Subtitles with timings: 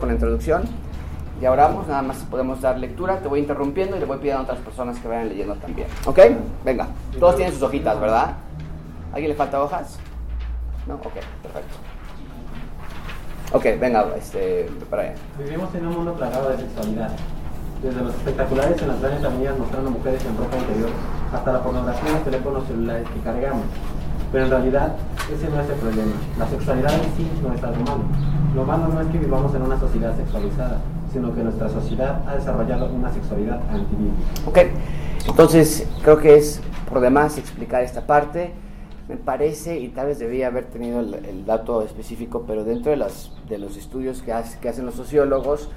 [0.00, 0.62] por la introducción.
[1.40, 3.18] Ya oramos, nada más podemos dar lectura.
[3.18, 5.88] Te voy interrumpiendo y le voy pidiendo a otras personas que vayan leyendo también.
[6.06, 6.18] ¿Ok?
[6.64, 6.88] Venga.
[7.18, 8.32] Todos tienen sus hojitas, ¿verdad?
[9.12, 9.98] ¿Alguien le falta hojas?
[10.86, 10.94] ¿No?
[10.94, 11.76] Ok, perfecto.
[13.52, 15.14] Ok, venga, este, Brian.
[15.38, 17.10] Vivimos en un mundo plagado de sexualidad.
[17.82, 20.90] Desde los espectaculares en las grandes avenidas mostrando mujeres en ropa interior
[21.32, 23.64] hasta la pornografía en los teléfonos celulares que cargamos.
[24.30, 24.94] Pero en realidad
[25.32, 26.12] ese no es el problema.
[26.38, 28.04] La sexualidad en sí no es algo malo.
[28.54, 30.80] Lo malo no es que vivamos en una sociedad sexualizada,
[31.12, 34.16] sino que nuestra sociedad ha desarrollado una sexualidad antibíblica.
[34.46, 34.58] Ok,
[35.28, 38.52] entonces creo que es por demás explicar esta parte.
[39.08, 42.96] Me parece, y tal vez debía haber tenido el, el dato específico, pero dentro de,
[42.96, 45.68] las, de los estudios que, hace, que hacen los sociólogos,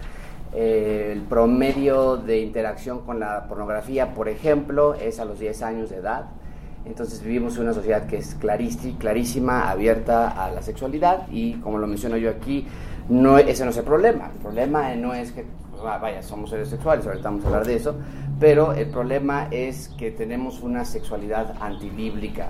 [0.55, 5.89] eh, el promedio de interacción con la pornografía, por ejemplo, es a los 10 años
[5.89, 6.25] de edad.
[6.85, 11.87] Entonces vivimos en una sociedad que es clarísima, abierta a la sexualidad y como lo
[11.87, 12.67] menciono yo aquí,
[13.09, 14.31] no, ese no es el problema.
[14.33, 15.45] El problema no es que,
[15.81, 17.95] vaya, somos seres sexuales, ahorita vamos a hablar de eso,
[18.39, 22.49] pero el problema es que tenemos una sexualidad antibíblica.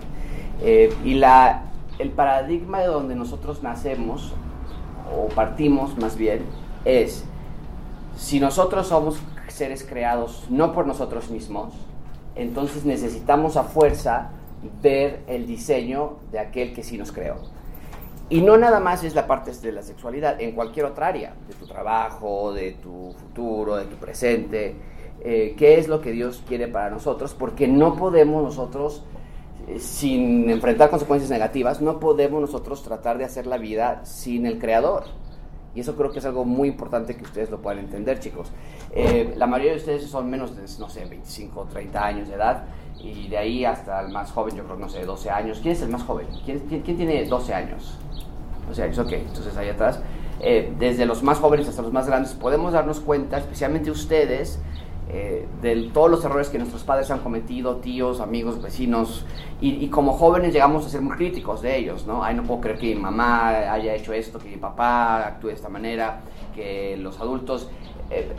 [0.61, 1.63] Eh, y la,
[1.99, 4.33] el paradigma de donde nosotros nacemos,
[5.15, 6.41] o partimos más bien,
[6.85, 7.23] es
[8.17, 11.73] si nosotros somos seres creados no por nosotros mismos,
[12.35, 14.31] entonces necesitamos a fuerza
[14.81, 17.35] ver el diseño de aquel que sí nos creó.
[18.29, 21.53] Y no nada más es la parte de la sexualidad, en cualquier otra área, de
[21.53, 24.75] tu trabajo, de tu futuro, de tu presente,
[25.21, 29.03] eh, qué es lo que Dios quiere para nosotros, porque no podemos nosotros,
[29.67, 34.57] eh, sin enfrentar consecuencias negativas, no podemos nosotros tratar de hacer la vida sin el
[34.57, 35.03] Creador.
[35.75, 38.51] Y eso creo que es algo muy importante que ustedes lo puedan entender, chicos.
[38.91, 42.35] Eh, la mayoría de ustedes son menos de, no sé, 25 o 30 años de
[42.35, 42.65] edad.
[42.99, 45.59] Y de ahí hasta el más joven, yo creo, no sé, 12 años.
[45.61, 46.27] ¿Quién es el más joven?
[46.45, 47.97] ¿Quién, quién, quién tiene 12 años?
[48.67, 49.11] 12 años, ok.
[49.13, 49.99] Entonces ahí atrás,
[50.39, 54.59] eh, desde los más jóvenes hasta los más grandes, podemos darnos cuenta, especialmente ustedes,
[55.13, 59.27] eh, de todos los errores que nuestros padres han cometido, tíos, amigos, vecinos,
[59.61, 62.23] y, como jóvenes llegamos a ser muy críticos de ellos, ¿no?
[62.23, 65.53] Ay, no puedo creer que mi mamá haya hecho esto, que mi papá actúe de
[65.53, 66.21] esta manera,
[66.55, 67.69] que los adultos...
[68.09, 68.33] Eh,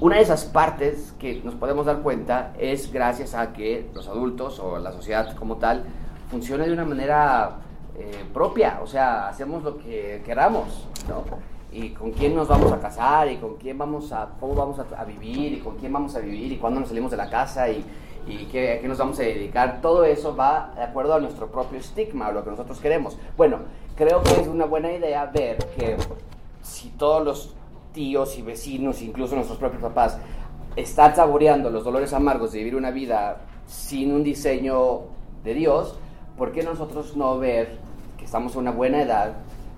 [0.00, 4.60] una de esas partes que nos podemos dar cuenta es gracias a que los adultos
[4.60, 5.84] o la sociedad como tal
[6.30, 7.56] funcione de una manera
[7.98, 11.53] eh, propia, o sea, hacemos lo que queramos, ¿no?
[11.74, 15.04] Y con quién nos vamos a casar y con quién vamos a, cómo vamos a,
[15.04, 17.84] vivir y con quién vamos a vivir y cuándo nos salimos de la casa y,
[18.28, 21.48] y qué, a qué nos vamos a dedicar, todo eso va de acuerdo a nuestro
[21.48, 23.18] propio estigma, a lo que nosotros queremos.
[23.36, 23.58] Bueno,
[23.96, 25.96] creo que es una buena idea ver que
[26.62, 27.54] si todos los
[27.92, 30.16] tíos y vecinos, incluso nuestros propios papás,
[30.76, 35.00] están saboreando los dolores amargos de vivir una vida sin un diseño
[35.42, 35.98] de Dios,
[36.38, 37.78] ¿por qué nosotros no ver
[38.16, 39.34] que estamos a una buena edad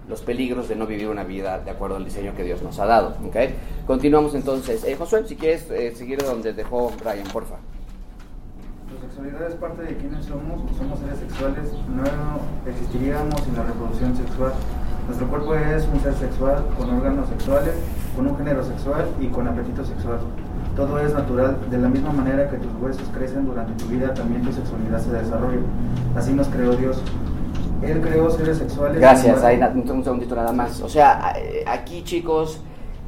[0.08, 2.86] los peligros de no vivir una vida de acuerdo al diseño que Dios nos ha
[2.86, 3.16] dado.
[3.26, 3.54] ¿okay?
[3.86, 4.84] Continuamos entonces.
[4.84, 7.56] Eh, Josué, si quieres eh, seguir donde dejó Brian, porfa.
[8.94, 14.16] La sexualidad es parte de quienes somos, somos seres sexuales, no existiríamos sin la reproducción
[14.16, 14.52] sexual.
[15.06, 17.74] Nuestro cuerpo es un ser sexual, con órganos sexuales,
[18.14, 20.18] con un género sexual y con apetito sexual.
[20.74, 24.42] Todo es natural, de la misma manera que tus huesos crecen durante tu vida, también
[24.42, 25.60] tu sexualidad se desarrolla.
[26.14, 27.00] Así nos creó Dios.
[27.82, 29.00] Él creó seres sexuales.
[29.00, 30.80] Gracias, ahí un segundito nada más.
[30.80, 31.34] O sea,
[31.66, 32.60] aquí chicos,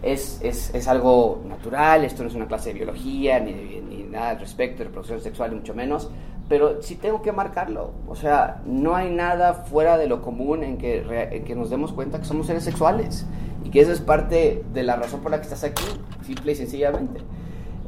[0.03, 4.03] es, es, es, algo natural, esto no es una clase de biología ni, de, ni
[4.05, 6.11] nada al respecto de reproducción sexual, mucho menos,
[6.49, 7.93] pero sí tengo que marcarlo.
[8.07, 11.93] O sea, no hay nada fuera de lo común en que, en que nos demos
[11.93, 13.27] cuenta que somos seres sexuales
[13.65, 15.85] y que eso es parte de la razón por la que estás aquí,
[16.25, 17.21] simple y sencillamente.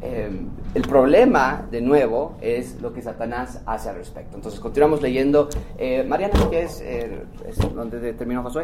[0.03, 0.31] Eh,
[0.75, 4.37] el problema, de nuevo, es lo que Satanás hace al respecto.
[4.37, 5.49] Entonces, continuamos leyendo.
[5.79, 8.63] Eh, Mariana, ¿qué es, eh, es donde terminó Josué?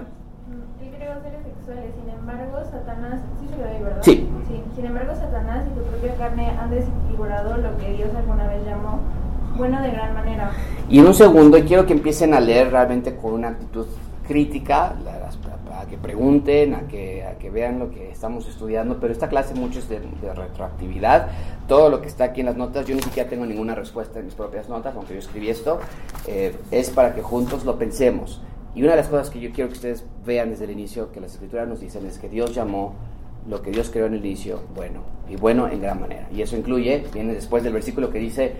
[0.80, 4.02] Él creó seres sexuales, sin embargo, Satanás, sí se lo doy, ¿verdad?
[4.02, 4.28] Sí.
[4.48, 4.62] sí.
[4.76, 9.00] Sin embargo, Satanás y tu propia carne han desfigurado lo que Dios alguna vez llamó
[9.56, 10.52] bueno de gran manera.
[10.88, 13.86] Y en un segundo, quiero que empiecen a leer realmente con una actitud
[14.26, 14.94] crítica,
[15.78, 19.54] a que pregunten, a que, a que vean lo que estamos estudiando, pero esta clase
[19.54, 21.28] mucho es de, de, retroactividad.
[21.68, 24.26] Todo lo que está aquí en las notas, yo ni siquiera tengo ninguna respuesta en
[24.26, 25.78] mis propias notas, aunque yo escribí esto,
[26.26, 28.40] eh, es para que juntos lo pensemos.
[28.74, 31.20] Y una de las cosas que yo quiero que ustedes vean desde el inicio, que
[31.20, 32.94] las escrituras nos dicen, es que Dios llamó
[33.48, 36.28] lo que Dios creó en el inicio bueno, y bueno en gran manera.
[36.32, 38.52] Y eso incluye, viene después del versículo que dice,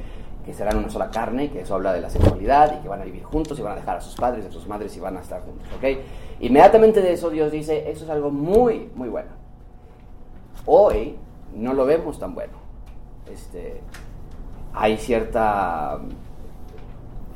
[0.47, 3.05] que serán una sola carne, que eso habla de la sexualidad y que van a
[3.05, 5.17] vivir juntos y van a dejar a sus padres y a sus madres y van
[5.17, 5.99] a estar juntos, ¿ok?
[6.39, 9.31] Inmediatamente de eso Dios dice, eso es algo muy, muy bueno.
[10.65, 11.17] Hoy
[11.53, 12.53] no lo vemos tan bueno.
[13.29, 13.81] Este,
[14.73, 15.99] hay cierta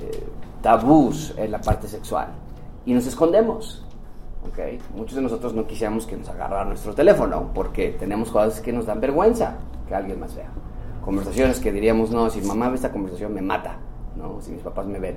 [0.00, 0.26] eh,
[0.62, 2.28] tabús en la parte sexual
[2.86, 3.84] y nos escondemos.
[4.46, 4.80] ¿ok?
[4.94, 8.86] Muchos de nosotros no quisiéramos que nos agarrara nuestro teléfono porque tenemos cosas que nos
[8.86, 9.56] dan vergüenza
[9.88, 10.50] que alguien más vea.
[11.04, 13.78] Conversaciones que diríamos, no, si mamá ve esta conversación me mata,
[14.16, 14.40] ¿no?
[14.40, 15.16] Si mis papás me ven.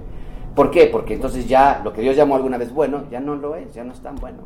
[0.55, 0.87] ¿Por qué?
[0.87, 3.83] Porque entonces ya lo que Dios llamó alguna vez bueno, ya no lo es, ya
[3.83, 4.39] no es tan bueno.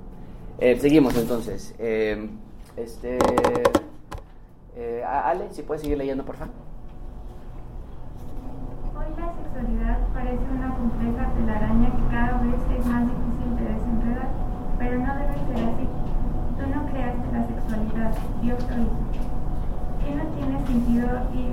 [0.57, 1.75] Eh, seguimos entonces.
[1.77, 2.29] Eh,
[2.77, 3.17] este,
[4.75, 6.53] eh, Ale, si puedes seguir leyendo, por favor.
[8.95, 14.29] Hoy la sexualidad parece una compleja telaraña que cada vez es más difícil de desenredar,
[14.79, 15.87] pero no debe ser así.
[16.57, 19.26] Tú no creaste la sexualidad, Dios lo hizo.
[20.07, 21.51] ¿Qué no tiene sentido ir,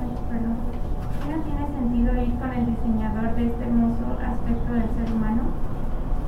[0.00, 0.56] ay, perdón,
[1.20, 5.42] ¿qué no tiene sentido ir con el diseñador de este hermoso aspecto del ser humano?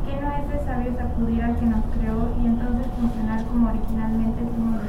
[0.05, 4.43] ¿Qué no es de sabios acudir al que nos creó y entonces funcionar como originalmente
[4.55, 4.83] fuimos?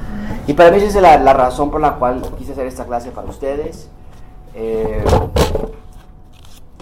[0.45, 3.11] Y para mí esa es la, la razón por la cual quise hacer esta clase
[3.11, 3.89] para ustedes.
[4.53, 5.05] Eh,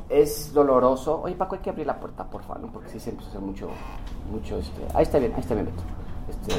[0.09, 1.21] es doloroso.
[1.21, 2.71] Oye, Paco, hay que abrir la puerta, por favor, ¿no?
[2.71, 3.69] porque sí se empieza a hacer mucho,
[4.31, 4.81] mucho, este...
[4.95, 5.83] Ahí está bien, ahí está bien, Beto.
[6.27, 6.55] Este.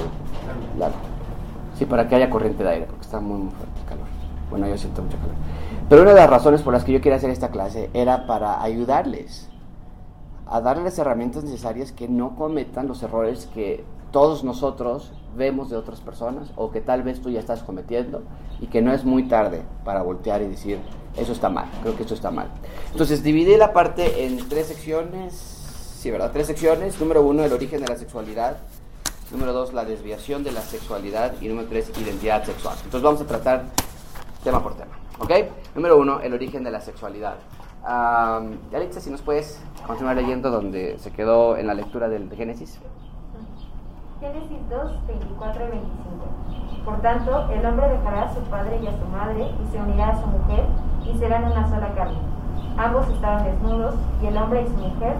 [1.78, 4.06] Sí, para que haya corriente de aire, porque está muy, muy fuerte el calor.
[4.50, 5.34] Bueno, yo siento mucho calor.
[5.88, 8.62] Pero una de las razones por las que yo quería hacer esta clase era para
[8.62, 9.49] ayudarles
[10.46, 16.00] a darles herramientas necesarias que no cometan los errores que todos nosotros vemos de otras
[16.00, 18.22] personas o que tal vez tú ya estás cometiendo
[18.61, 20.79] y que no es muy tarde para voltear y decir,
[21.17, 22.49] eso está mal, creo que esto está mal.
[22.93, 26.31] Entonces dividí la parte en tres secciones, sí, ¿verdad?
[26.32, 26.99] Tres secciones.
[27.00, 28.56] Número uno, el origen de la sexualidad.
[29.31, 31.34] Número dos, la desviación de la sexualidad.
[31.40, 32.76] Y número tres, identidad sexual.
[32.84, 33.64] Entonces vamos a tratar
[34.44, 35.31] tema por tema, ¿ok?
[35.75, 37.37] Número uno, el origen de la sexualidad.
[37.87, 38.58] Um,
[38.90, 42.81] si nos puedes continuar leyendo donde se quedó en la lectura del de Génesis.
[44.20, 46.84] Génesis 2, 24 y 25.
[46.84, 50.11] Por tanto, el hombre dejará a su padre y a su madre y se unirá
[50.11, 50.64] a su mujer
[51.05, 52.19] y serán una sola carne.
[52.79, 55.17] Ambos estaban desnudos y el hombre y su mujer,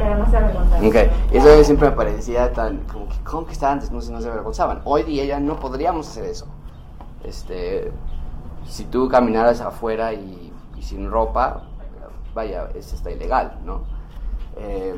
[0.00, 0.86] pero no se avergonzaron.
[0.86, 0.96] Ok,
[1.30, 4.80] eso siempre me parecía tan como que, ¿cómo que estaban desnudos y no se avergonzaban?
[4.84, 6.46] Hoy día ya no podríamos hacer eso.
[7.22, 7.92] Este,
[8.64, 11.64] si tú caminaras afuera y, y sin ropa,
[12.34, 13.82] vaya, eso está ilegal, ¿no?
[14.56, 14.94] Eh,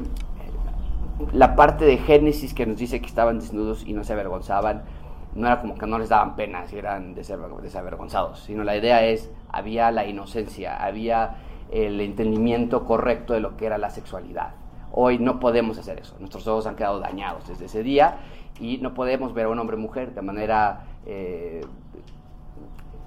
[1.33, 4.85] la parte de Génesis que nos dice que estaban desnudos y no se avergonzaban,
[5.35, 9.31] no era como que no les daban pena si eran desavergonzados, sino la idea es,
[9.51, 11.39] había la inocencia, había
[11.71, 14.62] el entendimiento correcto de lo que era la sexualidad.
[14.93, 18.19] Hoy no podemos hacer eso, nuestros ojos han quedado dañados desde ese día
[18.61, 21.63] y no podemos ver a un hombre mujer de manera eh,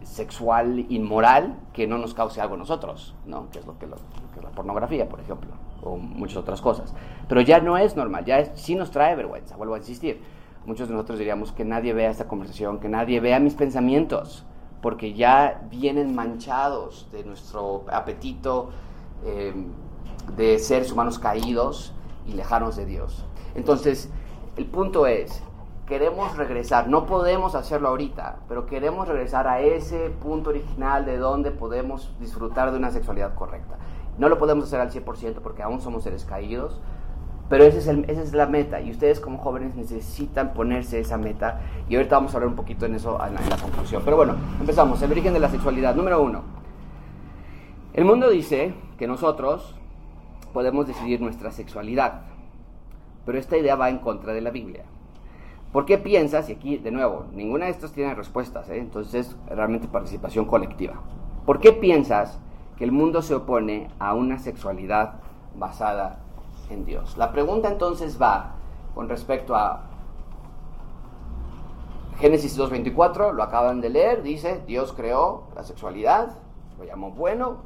[0.02, 3.50] sexual, inmoral, que no nos cause algo a nosotros, ¿no?
[3.52, 5.52] que es lo que, es la pornografía, por ejemplo,
[5.84, 6.94] o muchas otras cosas.
[7.28, 10.22] Pero ya no es normal, ya sí nos trae vergüenza, vuelvo a insistir.
[10.66, 14.44] Muchos de nosotros diríamos que nadie vea esta conversación, que nadie vea mis pensamientos,
[14.82, 18.70] porque ya vienen manchados de nuestro apetito
[19.24, 19.54] eh,
[20.36, 21.94] de seres humanos caídos
[22.26, 23.26] y lejanos de Dios.
[23.56, 24.10] Entonces,
[24.58, 25.44] el punto es,
[25.88, 31.52] queremos regresar, no podemos hacerlo ahorita, pero queremos regresar a ese punto original de donde
[31.52, 33.78] podemos disfrutar de una sexualidad correcta.
[34.18, 36.80] No lo podemos hacer al 100% porque aún somos seres caídos,
[37.50, 41.18] pero ese es el, esa es la meta y ustedes como jóvenes necesitan ponerse esa
[41.18, 44.02] meta y ahorita vamos a hablar un poquito en eso en la, en la conclusión.
[44.04, 45.02] Pero bueno, empezamos.
[45.04, 45.94] El origen de la sexualidad.
[45.94, 46.42] Número uno.
[47.94, 49.76] El mundo dice que nosotros
[50.56, 52.22] podemos decidir nuestra sexualidad,
[53.26, 54.86] pero esta idea va en contra de la Biblia.
[55.74, 56.48] ¿Por qué piensas?
[56.48, 58.78] Y aquí, de nuevo, ninguna de estas tiene respuestas, ¿eh?
[58.78, 60.94] entonces es realmente participación colectiva.
[61.46, 62.40] ¿Por qué piensas
[62.78, 65.16] que el mundo se opone a una sexualidad
[65.58, 66.20] basada
[66.70, 67.18] en Dios?
[67.18, 68.56] La pregunta entonces va
[68.94, 69.82] con respecto a
[72.18, 76.38] Génesis 2.24, lo acaban de leer, dice, Dios creó la sexualidad,
[76.78, 77.58] lo llamó bueno,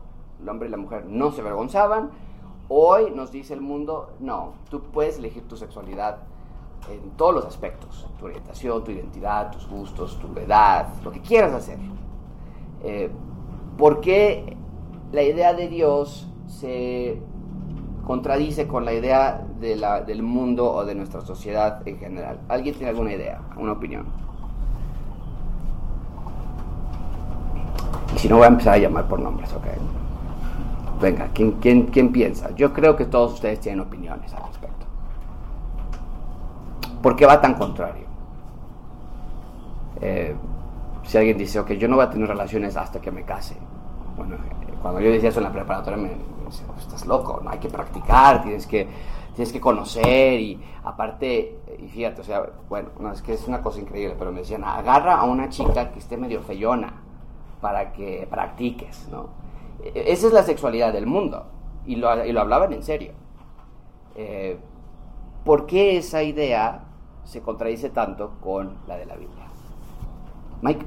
[0.42, 2.29] el hombre y la mujer no se avergonzaban.
[2.72, 6.20] Hoy nos dice el mundo, no, tú puedes elegir tu sexualidad
[6.88, 11.52] en todos los aspectos, tu orientación, tu identidad, tus gustos, tu edad, lo que quieras
[11.54, 11.80] hacer.
[12.84, 13.10] Eh,
[13.76, 14.56] ¿Por qué
[15.12, 17.20] la idea de Dios se
[18.06, 22.40] contradice con la idea del mundo o de nuestra sociedad en general?
[22.50, 24.06] ¿Alguien tiene alguna idea, una opinión?
[28.16, 29.66] Y si no, voy a empezar a llamar por nombres, ¿ok?
[31.02, 32.54] Venga, ¿quién, quién, quién piensa?
[32.56, 34.86] Yo creo que todos ustedes tienen opiniones al respecto.
[37.02, 38.06] ¿Por qué va tan contrario?
[40.02, 40.36] Eh,
[41.04, 43.56] si alguien dice, ok, yo no voy a tener relaciones hasta que me case.
[44.18, 44.36] Bueno,
[44.82, 47.70] cuando yo decía eso en la preparatoria me, me decía, estás loco, no hay que
[47.70, 48.88] practicar, tienes que,
[49.34, 53.62] tienes que conocer y aparte, y fíjate, o sea, bueno, no, es que es una
[53.62, 56.92] cosa increíble, pero me decían, agarra a una chica que esté medio feyona
[57.62, 59.28] para que practiques, ¿no?
[59.84, 61.46] Esa es la sexualidad del mundo
[61.86, 63.14] y lo, y lo hablaban en serio.
[64.16, 64.60] Eh,
[65.46, 66.82] ¿por qué esa idea
[67.24, 69.46] se contradice tanto con la de la Biblia?
[70.62, 70.86] Mike.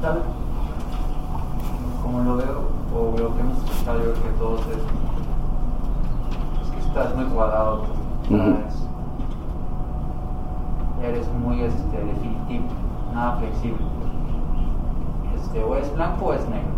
[0.00, 0.22] Tal
[2.02, 2.62] como lo veo,
[2.94, 4.76] o lo que hemos escuchado, yo creo que todos es,
[6.62, 7.82] es que estás muy cuadrado,
[8.22, 8.88] estás-
[11.02, 12.64] eres muy este, definitivo,
[13.12, 13.78] nada flexible.
[15.48, 16.68] Este, o es blanco o es negro.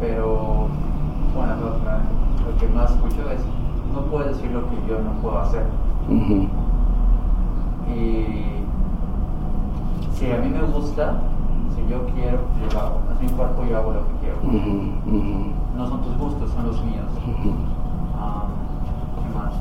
[0.00, 0.66] Pero,
[1.34, 3.40] bueno, lo, lo que más escucho es,
[3.94, 5.64] no puedes decir lo que yo no puedo hacer.
[7.88, 8.64] Y
[10.14, 11.22] si a mí me gusta,
[11.74, 13.00] si yo quiero, yo lo hago.
[13.14, 14.36] Es mi cuerpo, yo hago lo que quiero.
[15.76, 17.06] No son tus gustos, son los míos.
[17.16, 17.54] ujú.
[18.18, 18.44] Ah,
[19.16, 19.54] ¿Qué más?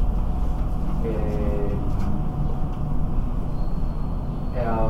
[1.06, 1.74] Eh,
[4.56, 4.90] eh,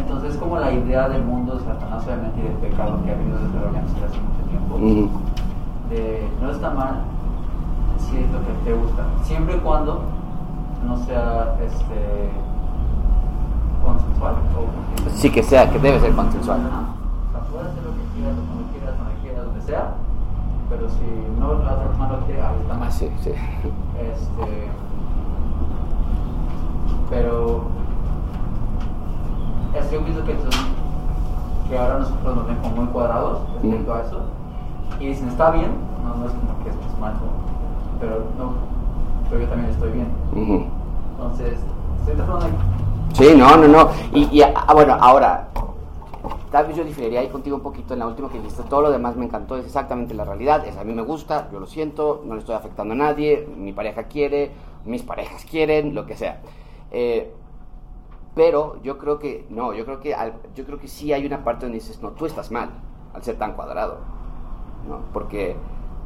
[0.00, 3.14] entonces, es como la idea del mundo de Satanás, obviamente, y del pecado que ha
[3.14, 5.20] habido desde la organización hace mucho tiempo.
[5.90, 7.02] De no está mal
[7.98, 10.02] si es lo que te gusta, siempre y cuando
[10.86, 12.30] no sea este
[13.84, 16.60] consensual o Sí, que sea, que debe ser consensual.
[16.66, 16.82] Ajá.
[17.28, 19.94] O sea, puedes hacer lo que quieras, cuando quieras, donde quieras, donde sea,
[20.68, 22.88] pero si no la otra persona lo quiere, ahí está mal.
[22.88, 23.30] Ah, sí, sí.
[23.30, 24.68] Este,
[27.10, 27.62] pero
[29.74, 34.00] es, yo pienso que, son- que ahora nosotros nos ven como muy cuadrados respecto a
[34.02, 34.20] eso
[35.00, 35.70] y dicen está bien,
[36.04, 37.18] no, no es como que esto es malo,
[38.00, 38.52] pero no,
[39.28, 40.08] pero yo también estoy bien.
[41.12, 41.58] Entonces,
[42.00, 42.52] estoy tratando de
[43.14, 43.90] Sí, no, no, no.
[44.12, 45.48] Y, y, ah, bueno, ahora,
[46.52, 48.62] tal vez yo diferiría ahí contigo un poquito en la última que dijiste.
[48.64, 50.64] Todo lo demás me encantó, es exactamente la realidad.
[50.66, 53.72] Es a mí me gusta, yo lo siento, no le estoy afectando a nadie, mi
[53.72, 54.52] pareja quiere,
[54.84, 56.40] mis parejas quieren, lo que sea.
[56.90, 57.34] Eh,
[58.38, 60.14] pero yo creo que, no, yo creo que,
[60.54, 62.70] yo creo que sí hay una parte donde dices, no, tú estás mal
[63.12, 63.98] al ser tan cuadrado.
[64.88, 65.00] ¿no?
[65.12, 65.56] Porque,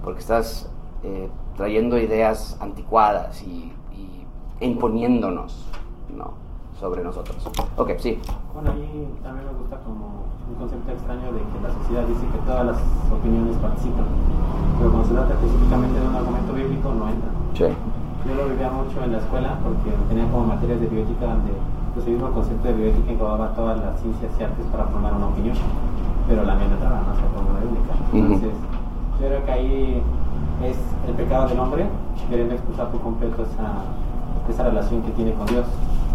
[0.03, 0.73] porque estás
[1.03, 4.27] eh, trayendo ideas anticuadas y, y
[4.65, 5.69] imponiéndonos
[6.09, 6.33] ¿no?
[6.81, 7.37] sobre nosotros.
[7.77, 8.19] Ok, sí.
[8.55, 12.39] Bueno, ahí también me gusta como un concepto extraño de que la sociedad dice que
[12.47, 12.79] todas las
[13.13, 14.07] opiniones participan,
[14.79, 17.29] pero cuando se trata específicamente de un argumento bíblico no entra.
[17.53, 17.77] Sí.
[18.27, 21.53] Yo lo vivía mucho en la escuela porque tenía como materias de bioética donde
[21.95, 25.27] pues, el mismo concepto de bioética englobaba todas las ciencias y artes para formar una
[25.27, 25.57] opinión,
[26.29, 27.93] pero la mía no entraba, no se como una bíblica.
[28.09, 28.17] Ujú.
[28.17, 28.53] Entonces,
[29.21, 30.03] yo creo que ahí
[30.65, 30.77] es
[31.09, 31.87] el pecado del hombre
[32.29, 33.85] queriendo expulsar por completo esa,
[34.49, 35.67] esa relación que tiene con Dios.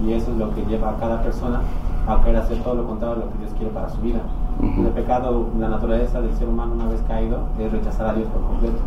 [0.05, 1.62] Y eso es lo que lleva a cada persona
[2.07, 4.22] a querer hacer todo lo contrario a lo que Dios quiere para su vida.
[4.60, 8.41] El pecado, la naturaleza del ser humano una vez caído es rechazar a Dios por
[8.41, 8.77] completo.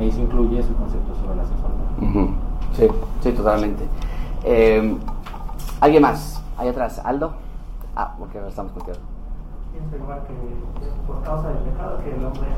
[0.00, 2.34] E eso incluye su concepto sobre la sexualidad.
[2.72, 2.86] Sí,
[3.20, 3.84] sí, totalmente.
[4.44, 4.96] Eh,
[5.80, 6.42] ¿Alguien más?
[6.58, 7.32] Ahí atrás, Aldo.
[7.96, 8.98] Ah, porque ahora estamos contigo.
[9.72, 10.34] Pienso igual que
[11.06, 12.48] por causa del pecado que el hombre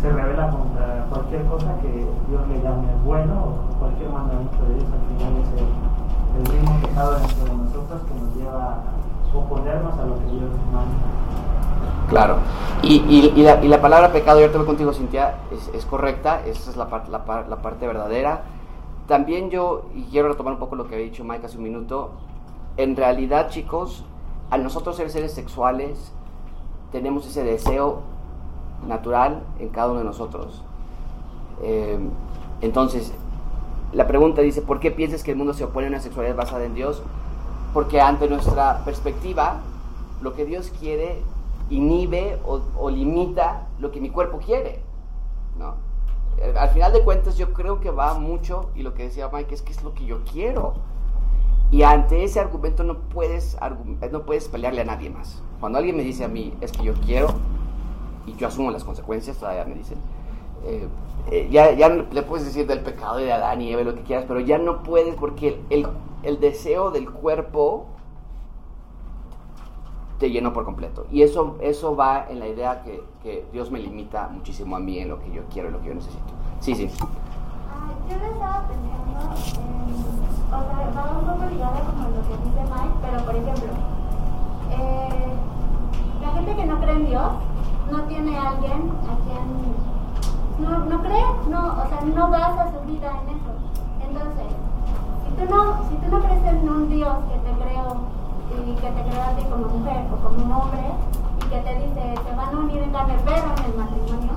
[0.00, 1.88] se revela contra cualquier cosa que
[2.28, 4.84] Dios le llame bueno o cualquier mandamiento de Dios.
[4.90, 9.98] Al final es el, el mismo pecado dentro de nosotros que nos lleva a oponernos
[9.98, 12.08] a lo que Dios manda.
[12.08, 12.36] Claro.
[12.82, 15.84] Y, y- y la, y la palabra pecado, yo te voy contigo, Cintia, es, es
[15.86, 16.86] correcta, esa es la,
[17.48, 18.42] la parte verdadera.
[19.08, 22.10] También yo, y quiero retomar un poco lo que había dicho Mike hace un minuto,
[22.76, 24.04] en realidad, chicos,
[24.50, 26.12] a nosotros ser seres sexuales,
[26.90, 28.02] tenemos ese deseo
[28.86, 30.62] natural en cada uno de nosotros.
[31.62, 31.98] Eh,
[32.60, 33.12] entonces,
[33.92, 36.64] la pregunta dice, ¿por qué piensas que el mundo se opone a una sexualidad basada
[36.64, 37.02] en Dios?
[37.74, 39.60] Porque ante nuestra perspectiva,
[40.20, 41.22] lo que Dios quiere
[41.70, 44.82] inhibe o, o limita lo que mi cuerpo quiere.
[45.58, 45.74] ¿no?
[46.58, 49.62] Al final de cuentas yo creo que va mucho, y lo que decía Mike es
[49.62, 50.74] que es lo que yo quiero.
[51.72, 53.56] Y ante ese argumento no puedes,
[54.10, 55.42] no puedes pelearle a nadie más.
[55.58, 57.28] Cuando alguien me dice a mí, es que yo quiero,
[58.26, 59.96] y yo asumo las consecuencias, todavía me dicen,
[60.64, 60.86] eh,
[61.30, 64.26] eh, ya, ya le puedes decir del pecado de Adán y Eva lo que quieras,
[64.28, 65.88] pero ya no puedes porque el,
[66.22, 67.86] el deseo del cuerpo
[70.18, 71.06] te llenó por completo.
[71.10, 74.98] Y eso, eso va en la idea que, que Dios me limita muchísimo a mí
[74.98, 76.22] en lo que yo quiero y lo que yo necesito.
[76.60, 76.90] Sí, sí.
[78.08, 79.92] Yo lo estaba pensando en,
[80.48, 83.72] o sea, va un poco ligado como lo que dice Mike, pero por ejemplo,
[84.70, 85.32] eh,
[86.20, 87.32] la gente que no cree en Dios
[87.90, 89.92] no tiene a alguien a quien
[90.58, 93.52] no, no cree, no, o sea, no basa su vida en eso.
[94.06, 94.46] Entonces,
[95.24, 97.96] si tú no, si tú no crees en un Dios que te creó
[98.66, 100.84] y que te creó a ti como mujer o como un hombre
[101.38, 104.32] y que te dice se van a unir en carne pero en el matrimonio,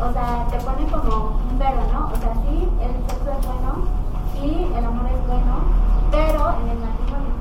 [0.00, 2.08] o sea, te pone como un pero, ¿no?
[2.08, 3.84] O sea, sí, el sexo es bueno,
[4.32, 5.54] sí, el amor es bueno,
[6.10, 7.34] pero en el matrimonio,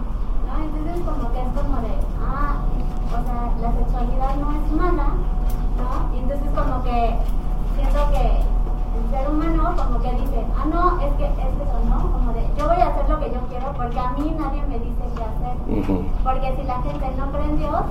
[0.44, 0.54] ¿no?
[0.60, 2.60] Entonces como que es como de, ah,
[3.08, 5.08] o sea, la sexualidad no es mala,
[5.80, 6.16] ¿no?
[6.16, 7.16] Y entonces como que
[7.76, 12.12] siento que el ser humano como que dice, ah, no, es que es eso, ¿no?
[12.12, 14.80] Como de, yo voy a hacer lo que yo quiero porque a mí nadie me
[14.80, 15.56] dice qué hacer.
[16.24, 17.82] Porque si la gente no cree en Dios,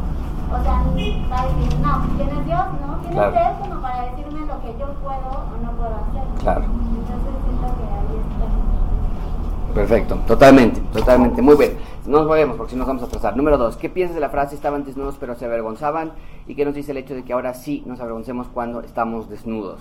[0.50, 2.64] o sea, va a decir, no, ¿quién es Dios?
[2.80, 2.98] ¿No?
[3.02, 3.36] ¿Quién Claro.
[3.36, 6.22] es Él como para decirme lo que yo puedo o no puedo hacer?
[6.40, 6.64] Claro.
[6.64, 9.74] Entonces siento que ahí está.
[9.74, 11.42] Perfecto, totalmente, totalmente.
[11.42, 11.78] Muy bien.
[12.06, 13.36] No nos movemos porque si no nos vamos a atrasar.
[13.36, 16.12] Número dos, ¿qué piensas de la frase estaban desnudos pero se avergonzaban?
[16.46, 19.80] ¿Y qué nos dice el hecho de que ahora sí nos avergoncemos cuando estamos desnudos?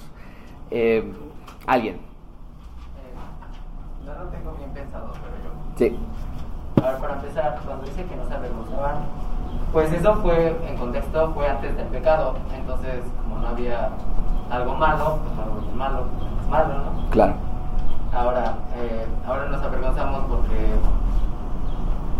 [0.70, 1.10] Eh,
[1.66, 1.96] ¿Alguien?
[1.96, 2.00] Eh,
[4.06, 5.52] no lo tengo bien pensado, pero yo.
[5.78, 5.98] Sí.
[6.84, 8.96] A ver, para empezar, cuando dice que no se avergonzaban,
[9.72, 12.36] pues eso fue, en contexto, fue antes del pecado.
[12.56, 13.90] Entonces, como no había
[14.50, 16.06] algo malo, pues algo malo,
[16.42, 17.10] es malo, ¿no?
[17.10, 17.34] Claro.
[18.14, 20.74] Ahora, eh, ahora nos avergonzamos porque,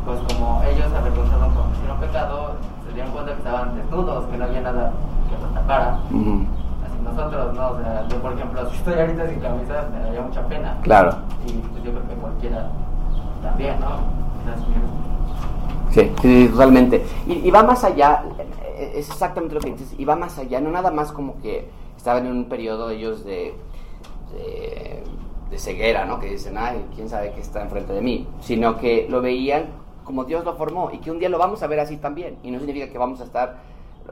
[0.06, 4.38] pues como ellos se avergonzaron cuando hicieron pecado, se dieron cuenta que estaban desnudos, que
[4.38, 4.92] no había nada
[5.30, 5.94] que los tapara.
[5.94, 7.70] Así nosotros, ¿no?
[7.70, 10.78] O sea, yo por ejemplo, si estoy ahorita sin camisa, me daría mucha pena.
[10.84, 11.16] Claro.
[11.46, 12.68] Y pues yo creo que cualquiera
[13.42, 14.18] también, ¿no?
[14.46, 15.08] Mujeres.
[15.92, 17.04] Sí, sí, totalmente.
[17.28, 18.24] Y, va más allá,
[18.78, 21.68] eh, es exactamente lo que dices, y va más allá, no nada más como que
[21.96, 23.54] estaban en un periodo ellos de,
[25.50, 26.20] de, ceguera, ¿no?
[26.20, 29.66] Que dicen, ay, quién sabe qué está enfrente de mí, sino que lo veían
[30.04, 32.38] como Dios lo formó y que un día lo vamos a ver así también.
[32.44, 33.58] Y no significa que vamos a estar,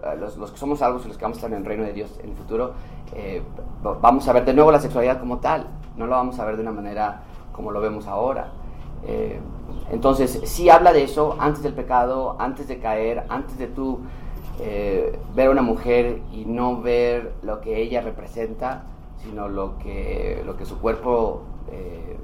[0.04, 1.84] eh, los, los que somos salvos y los que vamos a estar en el reino
[1.84, 2.74] de Dios en el futuro,
[3.14, 3.42] eh,
[3.86, 6.56] va- vamos a ver de nuevo la sexualidad como tal, no lo vamos a ver
[6.56, 7.22] de una manera
[7.54, 8.48] como lo vemos ahora.
[9.08, 9.40] Eh,
[9.92, 14.00] entonces, sí habla de eso antes del pecado, antes de caer, antes de tú
[14.60, 18.84] eh, ver a una mujer y no ver lo que ella representa,
[19.24, 22.18] sino lo que, lo que su cuerpo eh,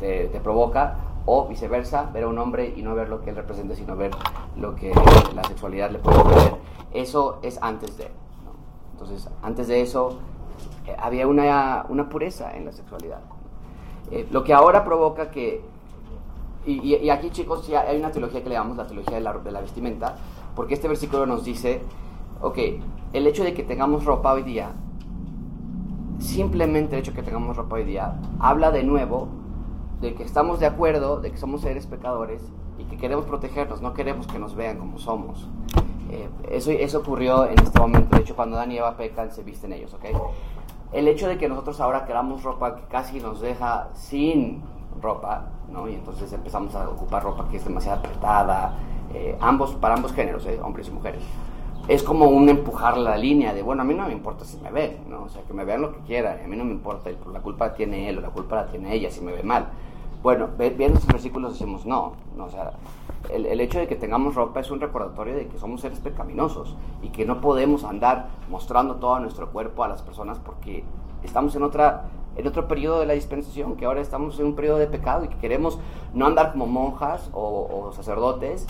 [0.00, 3.36] te, te provoca, o viceversa, ver a un hombre y no ver lo que él
[3.36, 4.12] representa, sino ver
[4.56, 4.92] lo que
[5.34, 6.54] la sexualidad le puede ofrecer.
[6.94, 8.04] Eso es antes de.
[8.04, 8.52] ¿no?
[8.92, 10.18] Entonces, antes de eso,
[10.86, 13.20] eh, había una, una pureza en la sexualidad.
[14.10, 15.62] Eh, lo que ahora provoca que
[16.66, 19.22] y, y- y aquí, chicos, sí hay una teología que le llamamos la teología de
[19.22, 20.16] la, de la vestimenta,
[20.54, 21.80] porque este versículo nos dice,
[22.42, 22.58] ok,
[23.12, 24.70] el hecho de que tengamos ropa hoy día,
[26.18, 29.28] simplemente el hecho de que tengamos ropa hoy día, habla de nuevo
[30.00, 32.42] de que estamos de acuerdo, de que somos seres pecadores
[32.78, 35.48] y que queremos protegernos, no queremos que nos vean como somos.
[36.10, 39.42] Eh, eso, eso ocurrió en este momento, de hecho, cuando Dan y Eva pecan, se
[39.42, 40.04] visten ellos, ¿ok?
[40.92, 44.62] El hecho de que nosotros ahora queramos ropa que casi nos deja sin
[45.00, 45.88] ropa, ¿no?
[45.88, 48.74] Y entonces empezamos a ocupar ropa que es demasiado apretada,
[49.14, 51.22] eh, ambos, para ambos géneros, eh, hombres y mujeres.
[51.88, 54.70] Es como un empujar la línea de, bueno, a mí no me importa si me
[54.70, 55.24] ven, ¿no?
[55.24, 57.68] O sea, que me vean lo que quieran, a mí no me importa, la culpa
[57.68, 59.68] la tiene él o la culpa la tiene ella si me ve mal.
[60.22, 62.72] Bueno, viendo estos versículos decimos, no, no, o sea,
[63.32, 66.74] el, el hecho de que tengamos ropa es un recordatorio de que somos seres pecaminosos
[67.02, 70.82] y que no podemos andar mostrando todo nuestro cuerpo a las personas porque
[71.22, 72.04] estamos en otra
[72.36, 75.28] en otro periodo de la dispensación, que ahora estamos en un periodo de pecado y
[75.28, 75.78] que queremos
[76.14, 78.66] no andar como monjas o, o sacerdotes,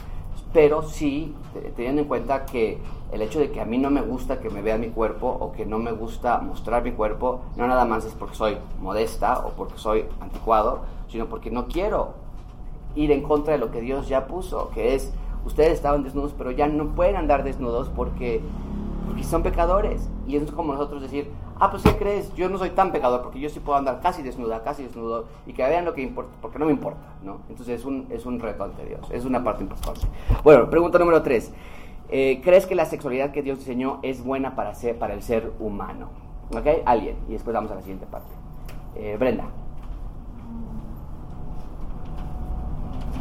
[0.52, 2.78] pero sí te- teniendo en cuenta que
[3.12, 5.52] el hecho de que a mí no me gusta que me vea mi cuerpo o
[5.52, 9.50] que no me gusta mostrar mi cuerpo, no nada más es porque soy modesta o
[9.50, 12.14] porque soy anticuado, sino porque no quiero
[12.94, 15.12] ir en contra de lo que Dios ya puso, que es,
[15.44, 18.40] ustedes estaban desnudos, pero ya no pueden andar desnudos porque,
[19.06, 20.08] porque son pecadores.
[20.26, 22.34] Y eso es como nosotros decir, ah, pues ¿qué crees?
[22.34, 25.52] Yo no soy tan pecador porque yo sí puedo andar casi desnuda, casi desnudo, y
[25.52, 27.38] que vean lo que importa, porque no me importa, ¿no?
[27.48, 30.00] Entonces es un, es un reto ante Dios, es una parte importante.
[30.42, 31.52] Bueno, pregunta número tres.
[32.08, 35.52] Eh, ¿Crees que la sexualidad que Dios diseñó es buena para, ser, para el ser
[35.58, 36.08] humano?
[36.50, 36.66] ¿Ok?
[36.84, 37.16] Alguien.
[37.28, 38.30] Y después vamos a la siguiente parte.
[38.94, 39.44] Eh, Brenda.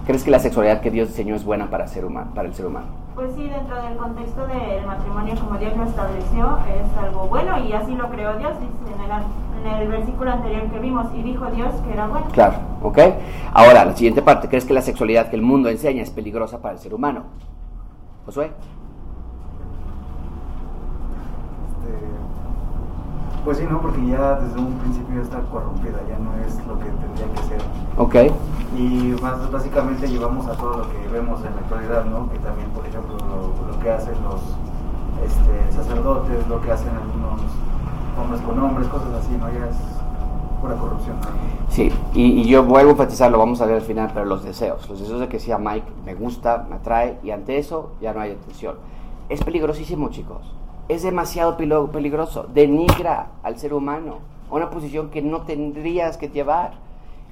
[0.05, 2.67] ¿Crees que la sexualidad que Dios diseñó es buena para, ser humano, para el ser
[2.67, 3.04] humano?
[3.15, 7.71] Pues sí, dentro del contexto del matrimonio como Dios lo estableció, es algo bueno y
[7.71, 9.11] así lo creó Dios, dice en el,
[9.61, 12.27] en el versículo anterior que vimos, y dijo Dios que era bueno.
[12.33, 12.99] Claro, ¿ok?
[13.53, 14.49] Ahora, la siguiente parte.
[14.49, 17.23] ¿Crees que la sexualidad que el mundo enseña es peligrosa para el ser humano?
[18.25, 18.51] Josué.
[21.67, 22.24] Este,
[23.45, 23.79] pues sí, ¿no?
[23.79, 27.43] Porque ya desde un principio ya está corrompida, ya no es lo que tendría que
[27.47, 27.61] ser.
[27.97, 28.15] Ok.
[28.75, 32.27] Y más básicamente llevamos a todo lo que vemos en la actualidad, ¿no?
[32.31, 34.41] Que también, por ejemplo, lo, lo que hacen los
[35.23, 37.39] este, sacerdotes, lo que hacen algunos
[38.19, 39.47] hombres con hombres, cosas así, ¿no?
[39.47, 39.77] Ya es
[40.59, 41.15] pura corrupción.
[41.21, 41.27] ¿no?
[41.69, 44.43] Sí, y, y yo vuelvo a enfatizar, lo vamos a ver al final, pero los
[44.43, 44.89] deseos.
[44.89, 48.21] Los deseos de que decía Mike, me gusta, me atrae, y ante eso ya no
[48.21, 48.75] hay atención.
[49.29, 50.41] Es peligrosísimo, chicos.
[50.87, 52.47] Es demasiado peligroso.
[52.53, 54.19] Denigra al ser humano
[54.49, 56.73] a una posición que no tendrías que llevar.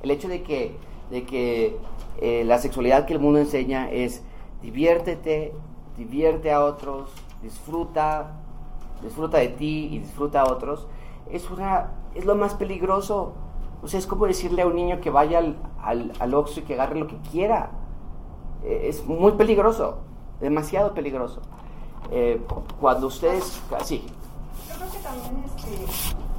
[0.01, 0.75] El hecho de que,
[1.11, 1.77] de que
[2.19, 4.23] eh, la sexualidad que el mundo enseña es
[4.61, 5.53] diviértete,
[5.97, 7.11] divierte a otros,
[7.43, 8.31] disfruta,
[9.03, 10.87] disfruta de ti y disfruta a otros,
[11.29, 13.33] es, una, es lo más peligroso
[13.83, 16.73] O sea, es como decirle a un niño que vaya al, al, al y que
[16.73, 17.71] agarre lo que quiera.
[18.63, 19.99] Eh, es muy peligroso,
[20.39, 21.41] demasiado peligroso.
[22.11, 22.41] Eh,
[22.79, 23.61] cuando ustedes...
[23.83, 24.05] Sí.
[24.67, 25.85] Yo creo que también, este,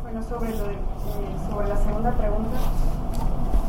[0.03, 0.79] bueno, sobre, lo de, eh,
[1.51, 2.59] sobre la segunda pregunta,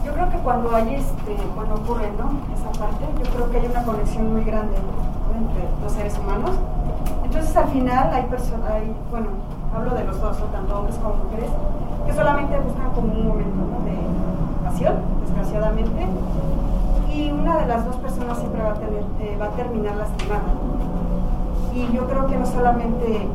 [0.05, 2.29] yo creo que cuando hay, este, cuando ocurre, ¿no?
[2.53, 6.51] Esa parte, yo creo que hay una conexión muy grande entre los seres humanos.
[7.23, 9.27] Entonces al final hay personas, hay, bueno,
[9.75, 11.49] hablo de los dos, tanto hombres como mujeres,
[12.05, 16.07] que solamente buscan como un momento de pasión, desgraciadamente,
[17.11, 20.43] y una de las dos personas siempre va a, tener, eh, va a terminar lastimada.
[21.75, 23.27] Y yo creo que no solamente,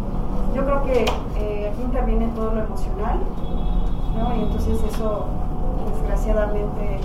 [0.55, 1.05] yo creo que
[1.37, 3.19] eh, aquí interviene todo lo emocional,
[4.19, 4.37] ¿no?
[4.37, 5.27] y entonces eso
[5.93, 7.01] desgraciadamente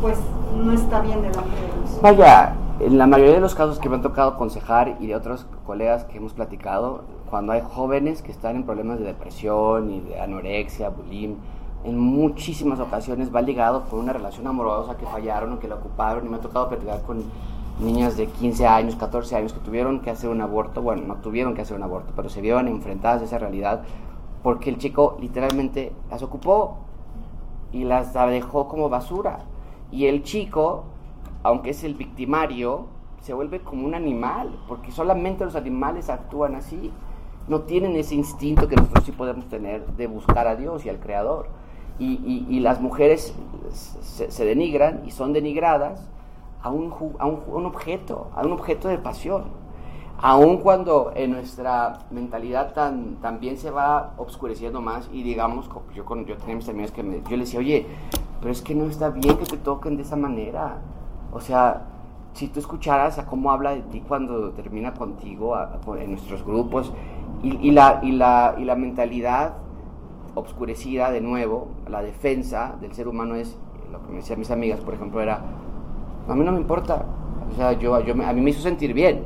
[0.00, 0.18] pues
[0.54, 1.98] no está bien delante de Dios.
[2.02, 5.46] Vaya, en la mayoría de los casos que me han tocado aconsejar y de otros
[5.66, 10.20] colegas que hemos platicado, cuando hay jóvenes que están en problemas de depresión y de
[10.20, 11.36] anorexia, bulim,
[11.84, 16.26] en muchísimas ocasiones va ligado con una relación amorosa que fallaron o que la ocuparon.
[16.26, 17.22] Y me ha tocado platicar con
[17.80, 20.82] niñas de 15 años, 14 años que tuvieron que hacer un aborto.
[20.82, 23.82] Bueno, no tuvieron que hacer un aborto, pero se vieron enfrentadas a esa realidad
[24.44, 26.76] porque el chico literalmente las ocupó
[27.72, 29.40] y las dejó como basura.
[29.90, 30.84] Y el chico,
[31.42, 32.86] aunque es el victimario,
[33.22, 36.92] se vuelve como un animal, porque solamente los animales actúan así.
[37.48, 41.00] No tienen ese instinto que nosotros sí podemos tener de buscar a Dios y al
[41.00, 41.48] Creador.
[41.98, 43.34] Y, las mujeres
[43.70, 46.06] se, denigran y son denigradas
[46.64, 49.64] a un, a un, un objeto, a un objeto de pasión
[50.18, 56.24] aun cuando en nuestra mentalidad tan, también se va obscureciendo más y digamos, yo, con,
[56.24, 57.86] yo tenía mis amigos que me, yo le decía, oye,
[58.40, 60.78] pero es que no está bien que te toquen de esa manera.
[61.30, 61.88] O sea,
[62.32, 65.56] si tú escucharas a cómo habla de ti cuando termina contigo
[65.98, 66.92] en nuestros grupos
[67.42, 69.54] y, y, la, y, la, y la mentalidad
[70.34, 73.58] obscurecida de nuevo, la defensa del ser humano es,
[73.92, 75.42] lo que me decían mis amigas, por ejemplo, era,
[76.28, 77.04] a mí no me importa,
[77.52, 79.24] o sea, yo, yo, a mí me hizo sentir bien,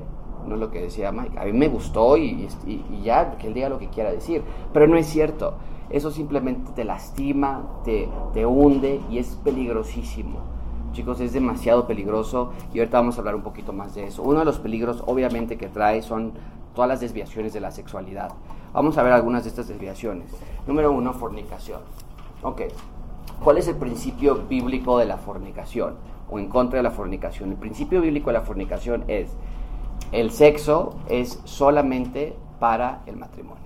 [0.49, 1.39] no es lo que decía Mike.
[1.39, 4.43] A mí me gustó y, y, ya, que él diga lo que quiera decir.
[4.73, 5.55] Pero no es cierto.
[5.91, 10.41] Eso simplemente te lastima, te, te hunde y es peligrosísimo.
[10.93, 14.23] Chicos, es demasiado peligroso y ahorita vamos a hablar un poquito más de eso.
[14.23, 16.33] Uno de los peligros, obviamente, que trae son
[16.75, 18.33] todas las desviaciones de la sexualidad.
[18.73, 20.31] Vamos a ver algunas de estas desviaciones.
[20.67, 21.81] Número uno, fornicación.
[22.43, 22.63] Ok.
[23.43, 25.95] ¿Cuál es el principio bíblico de la fornicación
[26.31, 27.51] o en contra de la fornicación?
[27.51, 29.37] El principio bíblico de la fornicación es
[30.13, 33.63] el sexo es solamente para el matrimonio.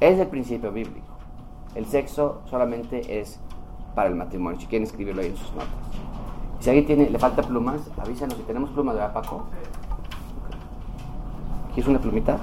[0.00, 1.06] Es el principio bíblico.
[1.74, 3.38] El sexo solamente es
[3.94, 4.58] para el matrimonio.
[4.58, 5.68] Si quieren escribirlo ahí en sus notas.
[6.60, 9.46] Si alguien tiene, le falta plumas, avísanos si tenemos plumas, ¿verdad, Paco?
[11.74, 12.38] ¿Quieres una plumita?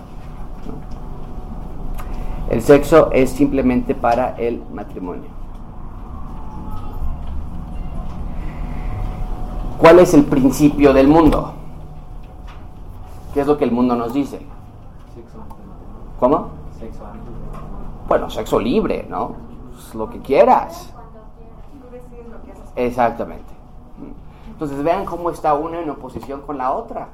[2.49, 5.38] El sexo es simplemente para el matrimonio.
[9.79, 11.53] ¿Cuál es el principio del mundo?
[13.33, 14.45] ¿Qué es lo que el mundo nos dice?
[16.19, 16.49] ¿Cómo?
[18.09, 19.35] Bueno, sexo libre, ¿no?
[19.71, 20.93] Pues lo que quieras.
[22.75, 23.53] Exactamente.
[24.49, 27.07] Entonces vean cómo está una en oposición con la otra.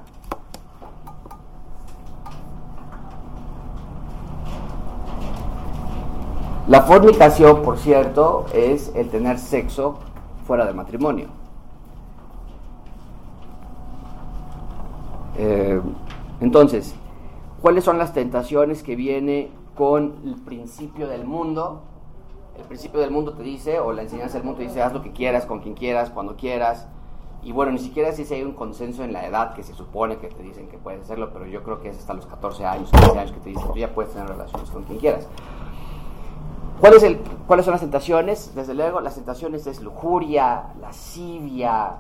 [6.68, 10.00] La fornicación, por cierto, es el tener sexo
[10.48, 11.45] fuera del matrimonio.
[15.38, 15.82] Eh,
[16.42, 16.96] entonces,
[17.62, 21.82] ¿cuáles son las tentaciones que viene con el principio del mundo?
[22.58, 25.02] El principio del mundo te dice, o la enseñanza del mundo te dice, haz lo
[25.02, 26.88] que quieras, con quien quieras, cuando quieras.
[27.44, 30.30] Y bueno, ni siquiera si hay un consenso en la edad que se supone que
[30.30, 33.20] te dicen que puedes hacerlo, pero yo creo que es hasta los 14 años, 15
[33.20, 35.28] años que te dicen, tú ya puedes tener relaciones con quien quieras.
[36.80, 38.54] ¿Cuál es el, ¿Cuáles son las tentaciones?
[38.56, 41.98] Desde luego, las tentaciones es lujuria, lascivia,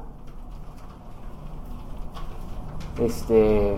[3.00, 3.78] este,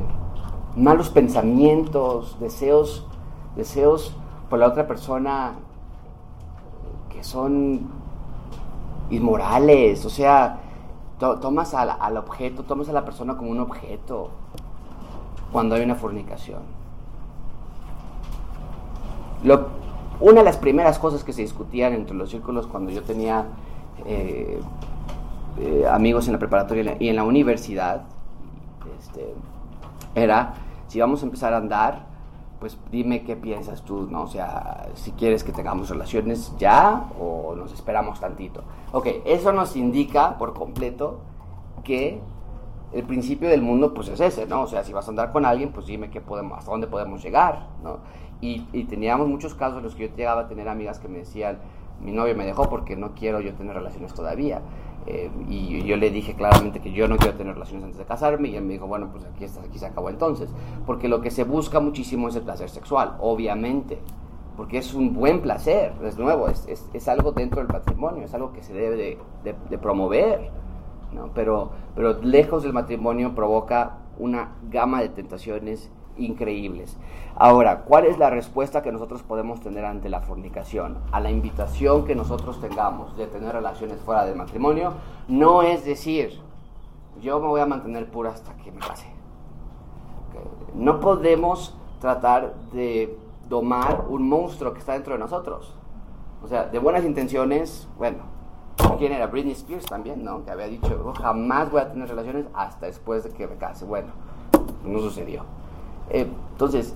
[0.76, 3.06] malos pensamientos, deseos,
[3.56, 4.16] deseos
[4.50, 5.54] por la otra persona
[7.10, 7.82] que son
[9.10, 10.60] inmorales, o sea,
[11.20, 14.30] to tomas al, al, objeto, tomas a la persona como un objeto
[15.52, 16.62] cuando hay una fornicación.
[20.20, 23.46] Una de las primeras cosas que se discutían entre los círculos cuando yo tenía
[24.06, 24.60] eh,
[25.60, 28.04] eh, amigos en la preparatoria y en la universidad,
[29.00, 29.34] este,
[30.16, 30.56] era,
[30.88, 32.06] si vamos a empezar a andar,
[32.60, 34.24] pues dime qué piensas tú, ¿no?
[34.24, 38.64] O sea, si quieres que tengamos relaciones ya o nos esperamos tantito.
[38.92, 41.20] Ok, eso nos indica por completo
[41.84, 42.20] que
[42.94, 44.62] el principio del mundo pues es ese, ¿no?
[44.62, 47.22] O sea, si vas a andar con alguien, pues dime qué podemos, hasta dónde podemos
[47.22, 48.00] llegar, ¿no?
[48.42, 51.20] Y, y teníamos muchos casos en los que yo llegaba a tener amigas que me
[51.20, 51.60] decían,
[52.02, 54.62] mi novio me dejó porque no quiero yo tener relaciones todavía.
[55.10, 58.50] Eh, y yo le dije claramente que yo no quiero tener relaciones antes de casarme
[58.50, 60.50] y él me dijo, bueno, pues aquí, está, aquí se acabó entonces.
[60.86, 64.00] Porque lo que se busca muchísimo es el placer sexual, obviamente.
[64.58, 68.34] Porque es un buen placer, es nuevo, es, es, es algo dentro del patrimonio, es
[68.34, 70.50] algo que se debe de, promover.
[71.14, 71.30] ¿no?
[71.34, 76.98] Pero, pero lejos del matrimonio provoca una gama de tentaciones increíbles.
[77.36, 80.98] Ahora, ¿cuál es la respuesta que nosotros podemos tener ante la fornicación?
[81.12, 84.94] A la invitación que nosotros tengamos de tener relaciones fuera del matrimonio,
[85.28, 86.40] no es decir,
[87.22, 89.08] yo me voy a mantener pura hasta que me case.
[90.74, 93.18] No podemos tratar de
[93.50, 95.74] domar un monstruo que está dentro de nosotros.
[96.44, 98.20] O sea, de buenas intenciones, bueno,
[98.98, 99.28] ¿quién era?
[99.28, 100.44] Britney Spears también, ¿no?
[100.46, 103.86] Que había dicho, jamás voy a tener relaciones hasta después de que me case.
[103.86, 104.10] Bueno,
[104.86, 105.44] no sucedió.
[106.10, 106.96] Entonces,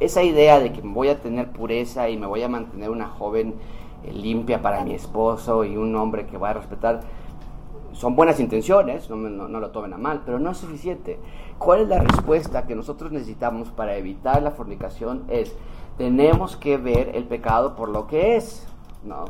[0.00, 3.54] esa idea de que voy a tener pureza y me voy a mantener una joven
[4.04, 7.00] eh, limpia para mi esposo y un hombre que va a respetar,
[7.92, 11.18] son buenas intenciones, no, no, lo tomen a mal, pero no es suficiente.
[11.58, 15.24] ¿Cuál es la respuesta que nosotros necesitamos para evitar la fornicación?
[15.28, 15.52] Es,
[15.96, 18.68] tenemos que ver el pecado por lo que es,
[19.04, 19.24] ¿no?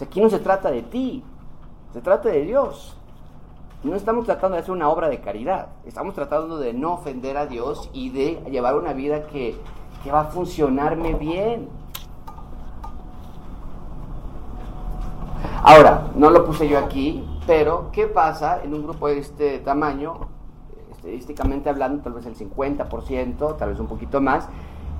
[0.00, 1.24] Aquí no se trata de ti,
[1.92, 2.95] se trata de Dios.
[3.84, 7.46] No estamos tratando de hacer una obra de caridad, estamos tratando de no ofender a
[7.46, 9.54] Dios y de llevar una vida que,
[10.02, 11.68] que va a funcionarme bien.
[15.62, 20.14] Ahora, no lo puse yo aquí, pero ¿qué pasa en un grupo de este tamaño?
[20.90, 24.48] Estadísticamente hablando, tal vez el 50%, tal vez un poquito más,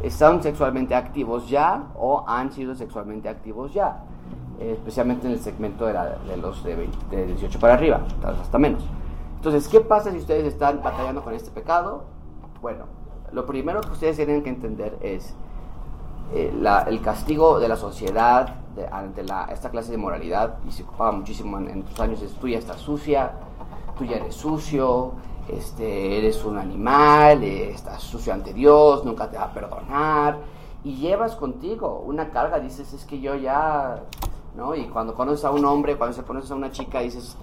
[0.03, 4.05] están sexualmente activos ya o han sido sexualmente activos ya,
[4.61, 8.03] eh, especialmente en el segmento de, la, de los de, 20, de 18 para arriba,
[8.23, 8.85] hasta menos.
[9.37, 12.05] Entonces, ¿qué pasa si ustedes están batallando con este pecado?
[12.61, 12.85] Bueno,
[13.33, 15.35] lo primero que ustedes tienen que entender es
[16.35, 20.73] eh, la, el castigo de la sociedad de, ante la, esta clase de moralidad, y
[20.73, 23.33] se ocupaba muchísimo en, en tus años, es tú ya estás sucia,
[23.97, 25.13] tú ya eres sucio,
[25.49, 30.39] este, eres un animal, eh, estás sucio ante Dios, nunca te va a perdonar,
[30.83, 34.03] y llevas contigo una carga, dices, es que yo ya,
[34.57, 34.75] ¿no?
[34.75, 37.37] Y cuando conoces a un hombre, cuando se conoces a una chica, dices,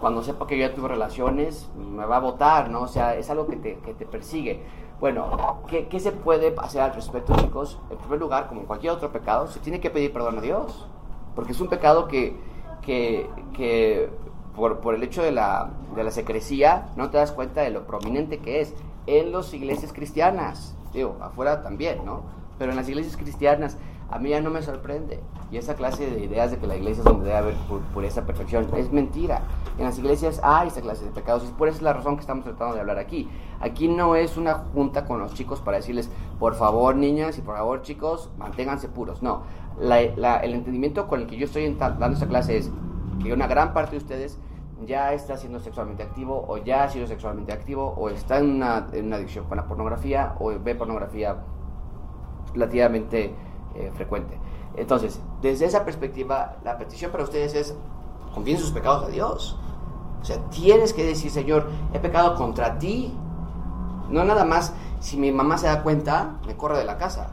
[0.00, 2.82] cuando sepa que yo ya tuve relaciones, me va a votar, ¿no?
[2.82, 4.62] O sea, es algo que te, que te persigue.
[5.00, 7.78] Bueno, ¿qué, ¿qué, se puede hacer al respecto, chicos?
[7.90, 10.86] En primer lugar, como en cualquier otro pecado, se tiene que pedir perdón a Dios,
[11.34, 12.36] porque es un pecado que,
[12.82, 14.08] que, que
[14.54, 17.86] por, por, el hecho de la, de la secrecía, no te das cuenta de lo
[17.86, 18.74] prominente que es
[19.06, 22.22] en las iglesias cristianas, digo, afuera también, ¿no?
[22.58, 23.76] Pero en las iglesias cristianas
[24.10, 25.20] a mí ya no me sorprende.
[25.50, 27.54] Y esa clase de ideas de que la iglesia es donde debe haber
[27.94, 29.42] pureza, perfección, es mentira.
[29.78, 32.20] En las iglesias hay esa clase de pecados y por eso es la razón que
[32.20, 33.28] estamos tratando de hablar aquí.
[33.60, 37.56] Aquí no es una junta con los chicos para decirles, por favor niñas y por
[37.56, 39.22] favor chicos, manténganse puros.
[39.22, 39.42] No,
[39.80, 42.70] el entendimiento con el que yo estoy dando esta clase es
[43.22, 44.38] que una gran parte de ustedes
[44.84, 48.86] ya está siendo sexualmente activo o ya ha sido sexualmente activo o está en una,
[48.92, 51.36] en una adicción con la pornografía o ve pornografía
[52.52, 53.34] relativamente
[53.78, 54.38] eh, frecuente.
[54.76, 57.74] Entonces, desde esa perspectiva, la petición para ustedes es,
[58.34, 59.58] confíen sus pecados a Dios.
[60.20, 63.14] O sea, tienes que decir, Señor, he pecado contra ti.
[64.10, 67.30] No nada más, si mi mamá se da cuenta, me corre de la casa.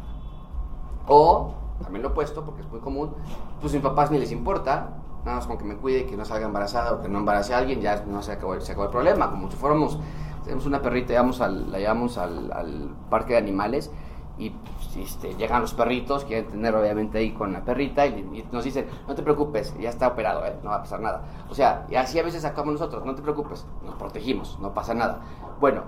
[1.08, 3.12] O, también lo he puesto porque es muy común,
[3.60, 4.90] pues mis papás ni les importa,
[5.26, 7.58] nada más con que me cuide, que no salga embarazada o que no embarace a
[7.58, 9.30] alguien, ya no se acabó, se acabó el problema.
[9.30, 10.00] Como si fuéramos,
[10.44, 13.92] tenemos una perrita, llevamos al, la llevamos al parque de animales
[14.38, 14.52] y
[14.98, 18.88] este, llegan los perritos, quieren tener obviamente ahí con la perrita y, y, nos dicen,
[19.08, 20.56] no te preocupes, ya está operado, ¿eh?
[20.64, 21.24] no va a pasar nada.
[21.50, 24.94] O sea, y así a veces actuamos nosotros, no te preocupes, nos protegimos, no pasa
[24.94, 25.22] nada.
[25.60, 25.84] Bueno,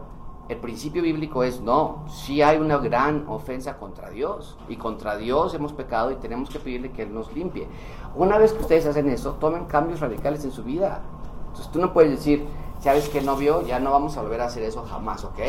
[0.48, 5.56] el principio bíblico es no, si hay una gran ofensa contra Dios y contra Dios
[5.56, 7.68] hemos pecado y tenemos que pedirle que Él nos limpie.
[8.16, 11.02] Una vez que ustedes hacen eso, tomen cambios radicales en su vida.
[11.48, 12.46] Entonces tú no puedes decir,
[12.80, 15.40] sabes que novio, ya no vamos a volver a hacer eso jamás, ¿ok?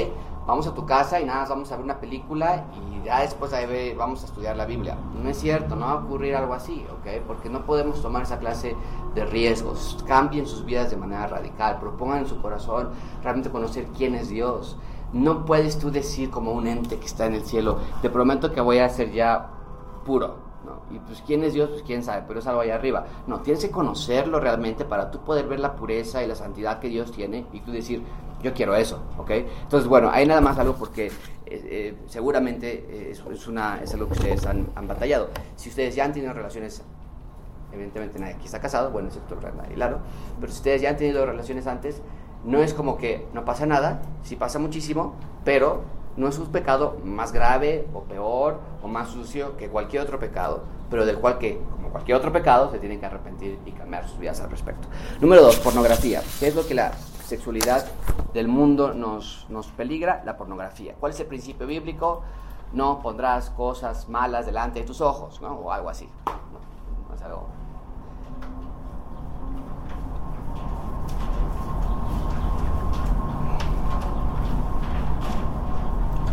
[0.47, 3.51] Vamos a tu casa y nada, vamos a ver una película y ya después
[3.97, 4.97] vamos a estudiar la Biblia.
[5.21, 7.25] No es cierto, no va a ocurrir algo así, ¿ok?
[7.27, 8.77] Porque no podemos tomar esa clase
[9.17, 9.99] de riesgos.
[10.07, 12.91] Cambien sus vidas de manera radical, propongan en su corazón
[13.25, 14.77] realmente conocer quién es Dios.
[15.13, 18.61] No puedes tú decir como un ente que está en el cielo, te prometo que
[18.61, 19.49] voy a ser ya
[20.05, 20.95] puro, ¿no?
[20.95, 23.05] Y pues quién es Dios, pues quién sabe, pero es algo allá arriba.
[23.27, 26.89] No, tienes que conocerlo realmente para tú poder ver la pureza y la santidad que
[26.89, 28.05] Dios tiene y tú decir,
[28.43, 29.31] yo quiero eso, ¿ok?
[29.31, 31.13] Entonces, bueno, hay nada más algo porque eh,
[31.47, 35.31] eh, seguramente eh, es, una, es algo que ustedes han, batallado.
[35.57, 36.83] Si ustedes ya han tenido relaciones,
[37.73, 40.01] evidentemente nadie aquí está casado, bueno, excepto Ragnar y Laro,
[40.41, 42.03] pero si ustedes ya han tenido relaciones antes,
[42.45, 45.83] no es como que no pasa nada, sí pasa muchísimo, pero
[46.17, 50.65] no es un pecado más grave o peor o más sucio que cualquier otro pecado.
[50.89, 54.21] pero del cual que, como cualquier otro pecado, se tienen que arrepentir y cambiar sus
[54.21, 54.87] vidas al respecto.
[55.21, 56.23] Número dos, pornografía.
[56.39, 56.93] ¿Qué es lo que la
[57.27, 57.87] sexualidad
[58.33, 60.23] del mundo nos, nos peligra?
[60.25, 60.95] La pornografía.
[60.99, 62.23] ¿Cuál es el principio bíblico?
[62.73, 65.55] No pondrás cosas malas delante de tus ojos, ¿no?
[65.55, 66.09] O algo así.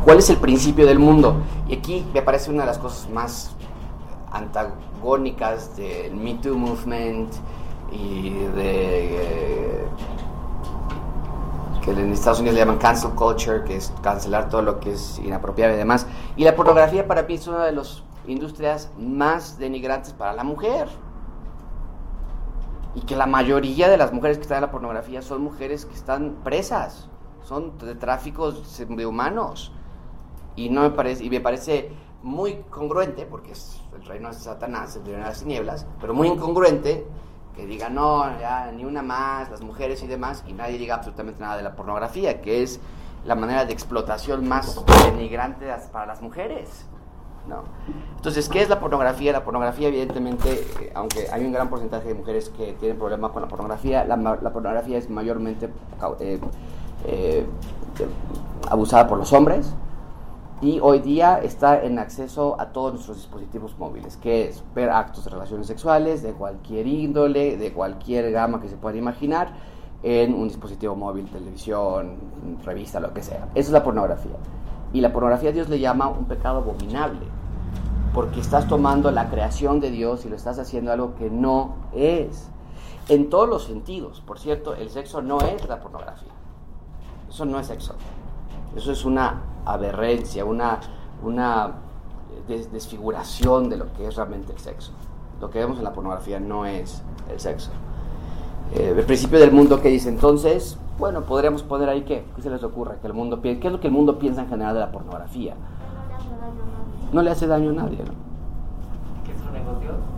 [0.03, 1.37] ¿Cuál es el principio del mundo?
[1.67, 3.55] Y aquí me parece una de las cosas más
[4.31, 7.33] antagónicas del Me Too Movement
[7.89, 9.87] y de eh,
[11.83, 15.19] que en Estados Unidos le llaman cancel culture, que es cancelar todo lo que es
[15.19, 16.07] inapropiado y demás.
[16.37, 20.87] Y la pornografía para mí es una de las industrias más denigrantes para la mujer.
[22.95, 25.95] Y que la mayoría de las mujeres que están en la pornografía son mujeres que
[25.95, 27.09] están presas,
[27.43, 29.73] son de tráficos de humanos
[30.55, 31.91] y no me parece y me parece
[32.21, 36.27] muy congruente porque es el reino de Satanás, el reino de las tinieblas, pero muy
[36.27, 37.05] incongruente
[37.55, 41.41] que diga no, ya ni una más, las mujeres y demás, y nadie diga absolutamente
[41.41, 42.79] nada de la pornografía, que es
[43.25, 46.85] la manera de explotación más denigrante para las mujeres.
[47.47, 47.63] ¿no?
[48.15, 49.31] Entonces, ¿qué es la pornografía?
[49.31, 53.41] La pornografía, evidentemente, eh, aunque hay un gran porcentaje de mujeres que tienen problemas con
[53.41, 55.69] la pornografía, la, la pornografía es mayormente
[56.19, 56.39] eh,
[57.05, 57.45] eh,
[58.69, 59.73] abusada por los hombres,
[60.61, 65.25] y hoy día está en acceso a todos nuestros dispositivos móviles, que es ver actos
[65.25, 69.53] de relaciones sexuales de cualquier índole, de cualquier gama que se pueda imaginar,
[70.03, 72.15] en un dispositivo móvil, televisión,
[72.63, 73.49] revista, lo que sea.
[73.55, 74.35] Esa es la pornografía.
[74.91, 77.25] Y la pornografía Dios le llama un pecado abominable,
[78.13, 82.49] porque estás tomando la creación de Dios y lo estás haciendo algo que no es.
[83.09, 86.31] En todos los sentidos, por cierto, el sexo no es la pornografía.
[87.27, 87.95] Eso no es sexo.
[88.75, 90.79] Eso es una aberrencia, una,
[91.23, 91.71] una
[92.47, 94.91] desfiguración de lo que es realmente el sexo.
[95.39, 97.71] Lo que vemos en la pornografía no es el sexo.
[98.73, 102.49] Eh, el principio del mundo que dice entonces, bueno, podríamos poner ahí qué, qué se
[102.49, 104.79] les ocurre, que el mundo ¿qué es lo que el mundo piensa en general de
[104.79, 105.55] la pornografía?
[107.11, 108.13] No le hace daño a nadie, ¿no?
[109.23, 110.12] ¿Qué es un negocio?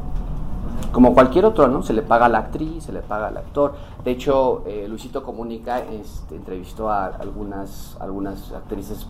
[0.91, 1.83] Como cualquier otro, ¿no?
[1.83, 3.75] Se le paga a la actriz, se le paga al actor.
[4.03, 9.05] De hecho, eh, Luisito Comunica este, entrevistó a algunas, algunas actrices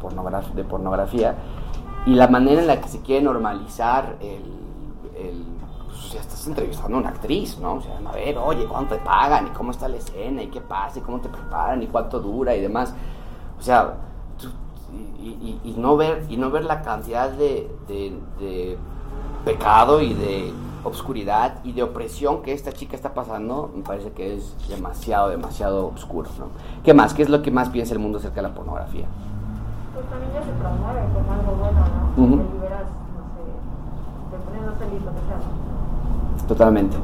[0.56, 1.36] de pornografía
[2.06, 4.44] y la manera en la que se quiere normalizar el...
[5.86, 7.76] pues, o sea, estás entrevistando a una actriz, ¿no?
[7.76, 9.48] O sea, a ver, oye, ¿cuánto te pagan?
[9.48, 10.44] ¿Y cómo está la escena?
[10.44, 11.00] ¿Y qué pasa?
[11.00, 11.82] ¿Y cómo te preparan?
[11.84, 12.56] ¿Y cuánto dura?
[12.56, 12.94] Y demás.
[13.60, 13.96] O sea,
[15.22, 17.70] y, no, ver, y no ver la cantidad de
[19.44, 20.54] pecado y de
[20.86, 25.88] obscuridad y de opresión que esta chica está pasando, me parece que es demasiado, demasiado
[25.88, 26.30] oscuro.
[26.40, 26.48] ¿no?
[26.84, 27.14] ¿Qué más?
[27.14, 29.06] ¿Qué es lo que más piensa el mundo acerca de la pornografía?
[29.94, 32.44] Pues también ya se promueve como algo bueno, ¿no?
[32.44, 33.52] Te liberas, no sé,
[34.32, 36.48] te pones feliz, lo que sea.
[36.48, 36.98] Totalmente.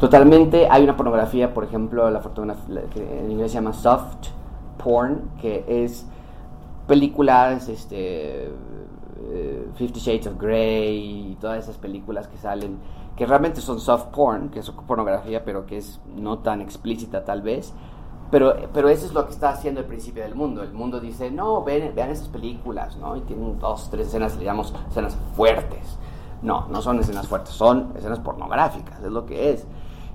[0.00, 0.68] Totalmente.
[0.68, 4.28] Hay una pornografía, por ejemplo, la fotografía que en inglés se llama soft
[4.82, 6.06] porn, que es
[6.86, 8.50] películas, este,
[9.32, 12.78] eh, Fifty Shades of Grey y todas esas películas que salen,
[13.16, 17.42] que realmente son soft porn, que es pornografía, pero que es no tan explícita tal
[17.42, 17.72] vez.
[18.30, 20.62] Pero, pero eso es lo que está haciendo el principio del mundo.
[20.62, 23.16] El mundo dice, no, ven, vean esas películas, ¿no?
[23.16, 25.98] Y tienen dos, tres escenas, le llamamos escenas fuertes.
[26.42, 29.66] No, no son escenas fuertes, son escenas pornográficas, es lo que es.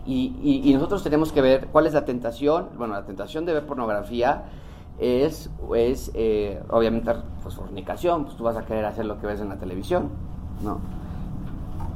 [0.06, 2.69] Y, y, y nosotros tenemos que ver cuál es la tentación.
[2.78, 4.45] Bueno, la tentación de ver pornografía
[5.00, 8.26] es, es eh, obviamente, pues fornicación.
[8.26, 10.10] Pues tú vas a querer hacer lo que ves en la televisión,
[10.64, 10.80] ¿no?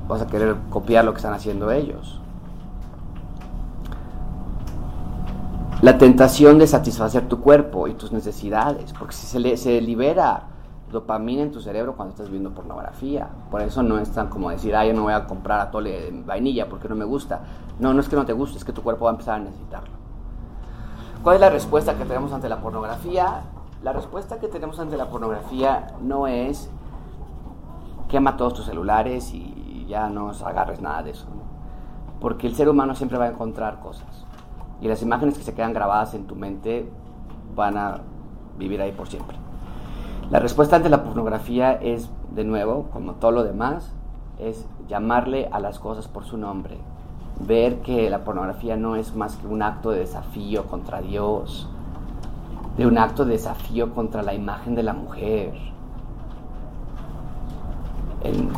[0.07, 2.19] Vas a querer copiar lo que están haciendo ellos.
[5.81, 10.47] La tentación de satisfacer tu cuerpo y tus necesidades, porque si se, le, se libera
[10.93, 13.27] dopamina en tu cerebro cuando estás viendo pornografía.
[13.51, 16.23] Por eso no es tan como decir, ah, yo no voy a comprar atole de
[16.25, 17.41] vainilla porque no me gusta.
[17.79, 19.43] No, no es que no te guste, es que tu cuerpo va a empezar a
[19.43, 20.02] necesitarlo.
[21.23, 23.43] ¿Cuál es la respuesta que tenemos ante la pornografía?
[23.81, 26.69] La respuesta que tenemos ante la pornografía no es
[28.09, 31.27] quema todos tus celulares y ya no agarres nada de eso.
[32.19, 34.25] Porque el ser humano siempre va a encontrar cosas.
[34.81, 36.91] Y las imágenes que se quedan grabadas en tu mente
[37.55, 38.01] van a
[38.57, 39.37] vivir ahí por siempre.
[40.29, 43.95] La respuesta ante la pornografía es, de nuevo, como todo lo demás,
[44.39, 46.79] es llamarle a las cosas por su nombre.
[47.39, 51.67] Ver que la pornografía no es más que un acto de desafío contra Dios,
[52.77, 55.53] de un acto de desafío contra la imagen de la mujer.
[58.23, 58.49] El-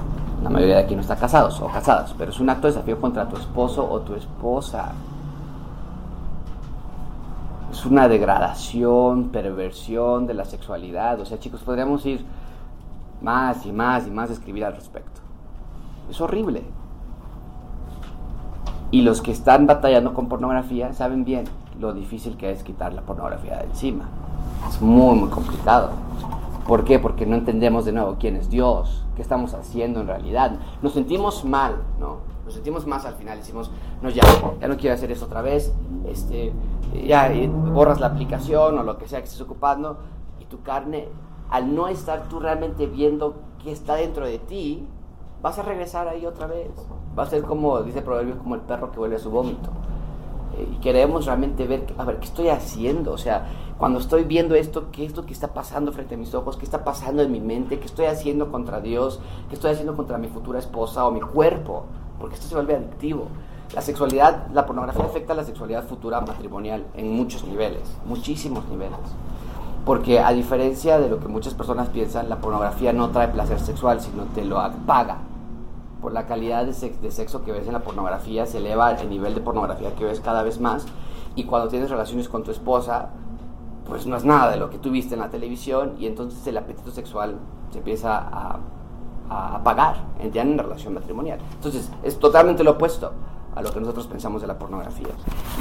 [0.43, 3.01] la mayoría de aquí no está casados o casadas, pero es un acto de desafío
[3.01, 4.91] contra tu esposo o tu esposa.
[7.71, 11.19] Es una degradación, perversión de la sexualidad.
[11.19, 12.23] O sea, chicos, podríamos ir
[13.21, 15.21] más y más y más a escribir al respecto.
[16.09, 16.63] Es horrible.
[18.91, 21.45] Y los que están batallando con pornografía saben bien
[21.79, 24.05] lo difícil que es quitar la pornografía de encima.
[24.69, 25.91] Es muy, muy complicado.
[26.67, 26.97] ¿Por qué?
[26.97, 30.57] Porque no entendemos de nuevo quién es Dios, qué estamos haciendo en realidad.
[30.81, 32.17] Nos sentimos mal, ¿no?
[32.43, 33.71] Nos sentimos más al final, decimos,
[34.01, 34.23] no, ya,
[34.59, 35.73] ya no quiero hacer eso otra vez,
[36.07, 36.53] este,
[37.05, 37.31] ya
[37.73, 39.97] borras la aplicación o lo que sea que estés ocupando
[40.39, 41.07] y tu carne,
[41.49, 44.87] al no estar tú realmente viendo qué está dentro de ti,
[45.41, 46.69] vas a regresar ahí otra vez.
[47.17, 49.69] Va a ser como, dice el proverbio, como el perro que vuelve a su vómito.
[50.57, 53.11] Eh, y queremos realmente ver, a ver, ¿qué estoy haciendo?
[53.13, 56.33] O sea, cuando estoy viendo esto, ¿qué es lo que está pasando frente a mis
[56.33, 56.57] ojos?
[56.57, 57.79] ¿Qué está pasando en mi mente?
[57.79, 59.19] ¿Qué estoy haciendo contra Dios?
[59.49, 61.85] ¿Qué estoy haciendo contra mi futura esposa o mi cuerpo?
[62.19, 63.27] Porque esto se vuelve adictivo.
[63.73, 68.99] La sexualidad, la pornografía afecta a la sexualidad futura matrimonial en muchos niveles, muchísimos niveles.
[69.85, 74.01] Porque a diferencia de lo que muchas personas piensan, la pornografía no trae placer sexual,
[74.01, 75.19] sino te lo apaga.
[76.01, 79.41] Por la calidad de, sexo que ves en la pornografía, se eleva el nivel de
[79.41, 80.85] pornografía que ves cada vez más.
[81.35, 83.09] Y cuando tienes relaciones con tu esposa,
[83.85, 86.57] pues no es nada de lo que tú viste en la televisión y entonces el
[86.57, 87.35] apetito sexual
[87.71, 88.59] se empieza a,
[89.29, 89.97] apagar
[90.31, 91.39] ya en relación matrimonial.
[91.55, 93.11] Entonces es totalmente lo opuesto
[93.55, 95.09] a lo que nosotros pensamos de la pornografía.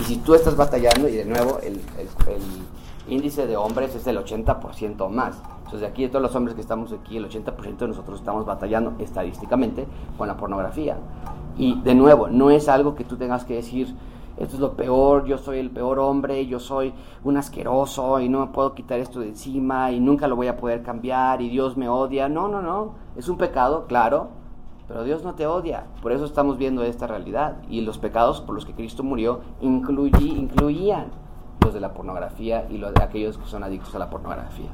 [0.00, 1.80] Y si tú estás batallando, y de nuevo el,
[3.08, 5.40] índice de hombres es del 80% más.
[5.58, 8.46] Entonces de aquí de todos los hombres que estamos aquí, el 80% de nosotros estamos
[8.46, 9.86] batallando estadísticamente
[10.16, 10.96] con la pornografía.
[11.56, 13.94] Y de nuevo, no es algo que tú tengas que decir,
[14.36, 16.92] esto es lo peor, yo soy el peor hombre, yo soy
[17.22, 20.56] un asqueroso y no me puedo quitar esto de encima y nunca lo voy a
[20.56, 22.28] poder cambiar y Dios me odia.
[22.28, 24.30] No, no, no, es un pecado, claro,
[24.88, 25.86] pero Dios no te odia.
[26.02, 31.23] Por eso estamos viendo esta realidad y los pecados por los que Cristo murió incluían
[31.72, 34.70] de la pornografía y los aquellos que son adictos a la pornografía.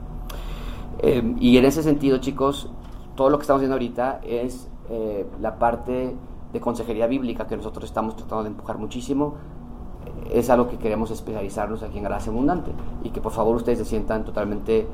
[0.98, 2.70] Em, y en ese sentido, chicos,
[3.14, 6.16] todo lo que estamos viendo ahorita es eh, la parte
[6.52, 9.36] de consejería bíblica que nosotros estamos tratando de empujar muchísimo,
[10.30, 12.72] es algo que queremos especializarnos aquí en Gracia Abundante
[13.04, 14.86] y que por favor ustedes se sientan totalmente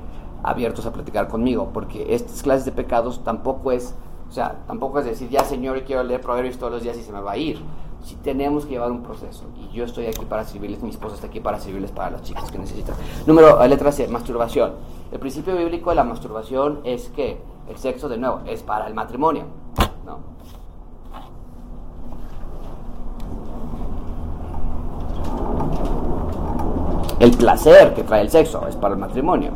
[0.42, 3.94] abiertos a platicar conmigo, porque estas clases de pecados tampoco es,
[4.28, 7.12] o sea, tampoco es decir, ya Señor, quiero leer Proverbios todos los días y se
[7.12, 7.58] me va a ir.
[8.06, 11.26] Si tenemos que llevar un proceso y yo estoy aquí para servirles, mi esposa está
[11.26, 12.94] aquí para servirles para las chicas que necesitan.
[13.26, 14.74] Número, letra C, masturbación.
[15.10, 18.94] El principio bíblico de la masturbación es que el sexo, de nuevo, es para el
[18.94, 19.42] matrimonio,
[20.06, 20.20] ¿no?
[27.18, 29.50] el placer que trae el sexo es para el matrimonio.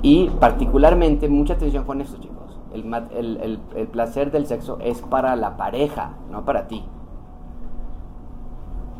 [0.00, 2.35] Y particularmente, mucha atención con esto, chicos.
[2.84, 6.84] El, placer del sexo es para la pareja, no para ti.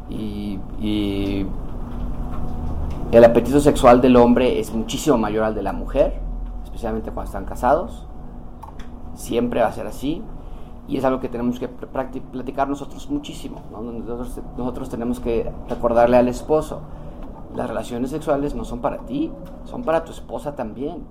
[0.09, 1.47] Y,
[3.13, 6.21] el apetito sexual del hombre es muchísimo mayor al de la mujer,
[6.65, 8.07] especialmente cuando están casados.
[9.15, 10.23] Siempre va a ser así.
[10.89, 13.61] Y es algo que tenemos que platicar nosotros muchísimo.
[13.71, 16.83] Nosotros, nosotros tenemos que recordarle al esposo,
[17.57, 19.33] las relaciones sexuales no son para ti,
[19.65, 21.05] son para tu esposa también.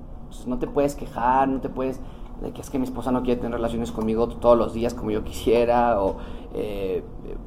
[0.46, 2.00] no te puedes quejar, no te puedes
[2.42, 5.12] de que es que mi esposa no quiere tener relaciones conmigo todos los días como
[5.12, 6.18] yo quisiera, o
[6.54, 7.04] eh,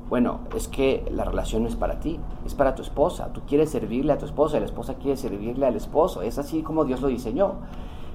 [0.09, 3.71] bueno, es que la relación no es para ti, es para tu esposa, tú quieres
[3.71, 7.09] servirle a tu esposa, la esposa quiere servirle al esposo, es así como Dios lo
[7.09, 7.55] diseñó.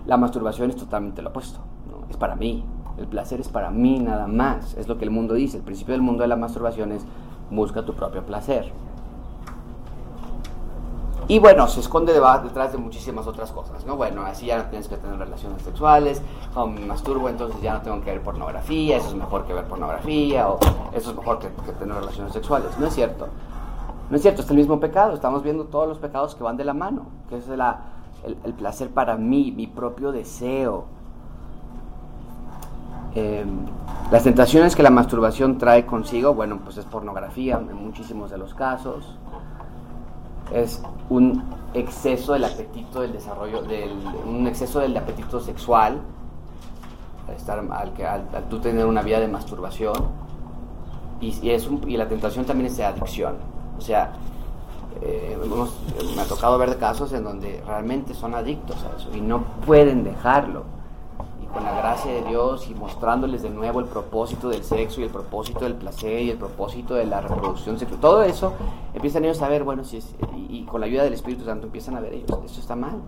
[0.05, 1.59] La masturbación es totalmente lo opuesto,
[2.09, 2.65] es para mí,
[2.97, 5.57] el placer es para mí nada más, es lo que el mundo dice.
[5.57, 7.05] El principio del mundo de la masturbación es
[7.49, 8.71] busca tu propio placer.
[11.27, 13.95] Y bueno, se esconde detrás de muchísimas otras cosas, ¿no?
[13.95, 16.21] Bueno, así ya no tienes que tener relaciones sexuales,
[16.55, 19.65] o me masturbo, entonces ya no tengo que ver pornografía, eso es mejor que ver
[19.65, 20.59] pornografía, o
[20.93, 22.77] eso es mejor que, tener relaciones sexuales.
[22.77, 23.27] No es cierto.
[24.09, 25.13] No es cierto, es el mismo pecado.
[25.13, 29.15] Estamos viendo todos los pecados que van de la mano, que es el placer para
[29.15, 30.85] mí, mi propio deseo,
[33.15, 33.67] Em,
[34.11, 38.55] las tentaciones que la masturbación trae consigo, bueno, pues es pornografía en muchísimos de los
[38.55, 39.17] casos.
[40.53, 41.43] Es un
[41.73, 43.91] exceso del apetito del desarrollo, del,
[44.25, 46.01] un exceso del apetito sexual,
[47.35, 50.23] estar, al, que, al, tú tener una vida de masturbación.
[51.19, 53.35] Y, es y la tentación también es de adicción.
[53.77, 54.13] O sea,
[55.01, 55.37] eh,
[56.15, 60.03] me ha tocado ver casos en donde realmente son adictos a eso y no pueden
[60.03, 60.63] dejarlo
[61.53, 65.11] con la gracia de Dios y mostrándoles de nuevo el propósito del sexo y el
[65.11, 67.99] propósito del placer y el propósito de la reproducción sexual.
[68.01, 68.53] Todo eso
[68.93, 70.15] empiezan ellos a ver, bueno, si es,
[70.53, 73.01] y, con la ayuda del Espíritu Santo empiezan a ver ellos, esto está mal,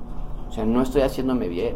[0.50, 1.76] o sea, no estoy haciéndome bien.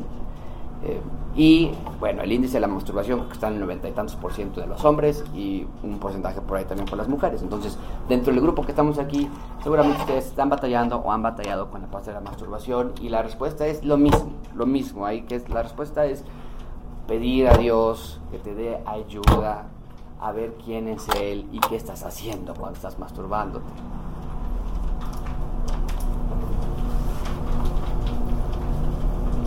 [0.83, 1.01] Eh,
[1.35, 4.31] y bueno, el índice de la masturbación que está en el noventa y tantos por
[4.33, 7.41] ciento de los hombres y un porcentaje por ahí también por las mujeres.
[7.41, 9.29] Entonces, dentro del grupo que estamos aquí,
[9.61, 13.21] seguramente ustedes están batallando o han batallado con la parte de la masturbación y la
[13.21, 15.05] respuesta es lo mismo, lo mismo.
[15.05, 16.23] Ahí que la respuesta es
[17.07, 19.67] pedir a Dios que te dé ayuda
[20.21, 23.69] a ver quién es Él y qué estás haciendo cuando estás masturbándote.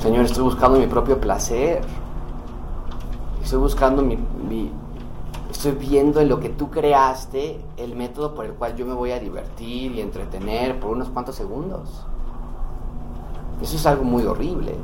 [0.03, 1.80] Señor, estoy buscando mi propio placer.
[3.40, 4.18] Estoy buscando mi,
[5.48, 9.12] Estoy viendo en lo que tú creaste el método por el cual yo me voy
[9.12, 12.05] a divertir y entretener por unos cuantos segundos.
[13.62, 14.74] Eso es algo muy horrible.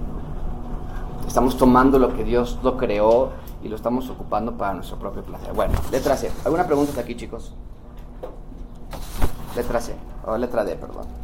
[1.27, 5.53] Estamos tomando lo que Dios lo creó y lo estamos ocupando para nuestro propio placer.
[5.53, 6.31] Bueno, letra C.
[6.45, 7.55] ¿Alguna pregunta hasta aquí, chicos?
[9.57, 11.18] Letra C, o letra D, perdón.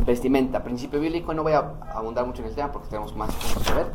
[0.00, 3.62] Vestimenta, principio bíblico, no voy a abundar mucho en el tema porque tenemos más cosas
[3.62, 3.92] que ver.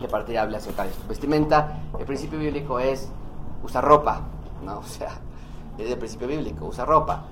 [0.00, 1.06] De parte ya habla acerca de esto.
[1.08, 3.08] Vestimenta, el principio bíblico es
[3.62, 4.22] usar ropa,
[4.64, 4.78] ¿no?
[4.80, 5.12] O sea,
[5.78, 7.24] es el principio bíblico, usa ropa.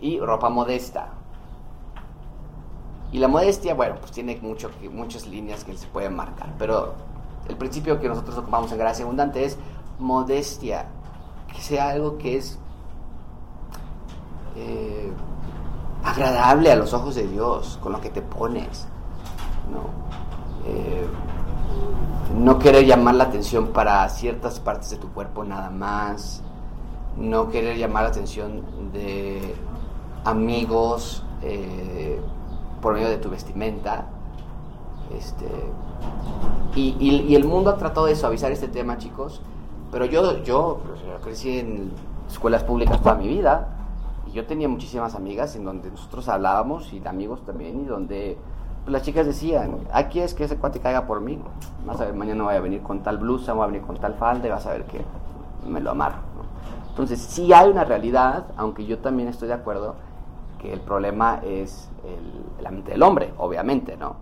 [0.00, 1.08] Y ropa modesta.
[3.10, 6.94] Y la modestia, bueno, pues tiene mucho, muchas líneas que se pueden marcar, pero
[7.48, 9.58] el principio que nosotros ocupamos en gracia abundante es
[9.98, 10.86] modestia,
[11.52, 12.58] que sea algo que es
[14.56, 15.12] eh,
[16.04, 18.86] agradable a los ojos de Dios, con lo que te pones.
[19.70, 19.90] ¿no?
[20.66, 21.06] Eh,
[22.36, 26.42] no querer llamar la atención para ciertas partes de tu cuerpo nada más,
[27.16, 29.54] no querer llamar la atención de
[30.24, 32.20] amigos eh,
[32.80, 34.06] por medio de tu vestimenta.
[35.16, 35.46] Este,
[36.74, 39.42] y, el mundo ha tratado de suavizar este tema, chicos,
[39.90, 40.80] pero yo, yo
[41.22, 41.92] crecí en
[42.30, 43.81] escuelas públicas toda mi vida
[44.32, 48.38] yo tenía muchísimas amigas en donde nosotros hablábamos y amigos también y donde
[48.84, 51.38] pues, las chicas decían, aquí es que ese cuate caiga por mí,
[51.86, 54.14] vas a ver, mañana voy a venir con tal blusa, voy a venir con tal
[54.14, 55.04] falda y vas a ver que
[55.68, 56.18] me lo amarro.
[56.88, 59.94] Entonces, sí hay una realidad, aunque yo también estoy de acuerdo
[60.58, 64.16] que el problema es el, la mente del hombre, obviamente, ¿no?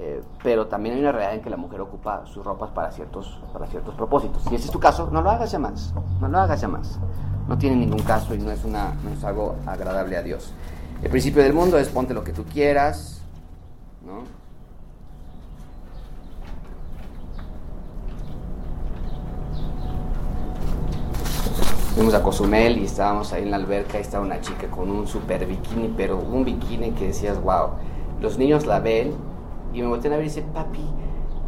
[0.00, 3.40] Eh, pero también hay una realidad en que la mujer ocupa sus ropas para ciertos,
[3.52, 4.44] para ciertos propósitos.
[4.44, 7.00] Si ese es tu caso, no lo hagas ya más, no lo hagas ya más.
[7.48, 10.52] No tiene ningún caso y no es, una, no es algo agradable a Dios.
[11.02, 13.22] El principio del mundo es ponte lo que tú quieras,
[14.06, 14.22] ¿no?
[21.96, 25.08] Fuimos a Cozumel y estábamos ahí en la alberca y estaba una chica con un
[25.08, 27.70] super bikini, pero un bikini que decías, wow.
[28.20, 29.14] Los niños la ven
[29.72, 30.84] y me voltean a ver y dicen, papi,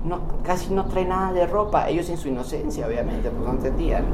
[0.05, 1.89] no, casi no trae nada de ropa.
[1.89, 4.05] Ellos en su inocencia, obviamente, pues no entendían.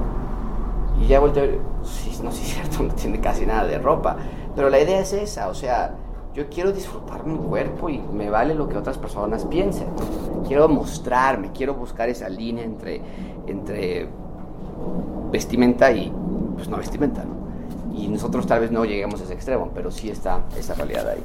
[1.01, 3.79] Y ya volteo a ver, sí, no, sí es cierto, no tiene casi nada de
[3.79, 4.17] ropa.
[4.55, 5.95] Pero la idea es esa, o sea,
[6.35, 9.89] yo quiero disfrutar mi cuerpo y me vale lo que otras personas piensen.
[10.47, 13.01] Quiero mostrarme, quiero buscar esa línea entre,
[13.47, 14.09] entre
[15.31, 16.13] vestimenta y
[16.55, 17.37] pues no vestimenta, ¿no?
[17.97, 21.23] Y nosotros tal vez no lleguemos a ese extremo, pero sí está esa realidad ahí.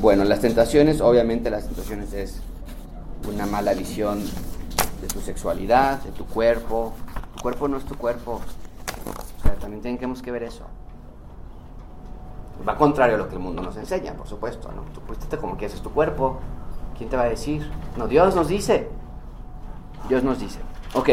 [0.00, 2.40] Bueno, las tentaciones, obviamente las tentaciones es
[3.32, 4.22] una mala visión
[5.00, 6.92] de tu sexualidad, de tu cuerpo.
[7.36, 8.40] Tu cuerpo no es tu cuerpo.
[9.38, 10.64] O sea, también tenemos que ver eso.
[12.68, 14.82] Va contrario a lo que el mundo nos enseña, por supuesto, ¿no?
[14.92, 16.38] Tú pusiste como que haces tu cuerpo.
[16.98, 17.70] ¿Quién te va a decir?
[17.96, 18.88] No, Dios nos dice.
[20.08, 20.58] Dios nos dice.
[20.94, 21.08] Ok,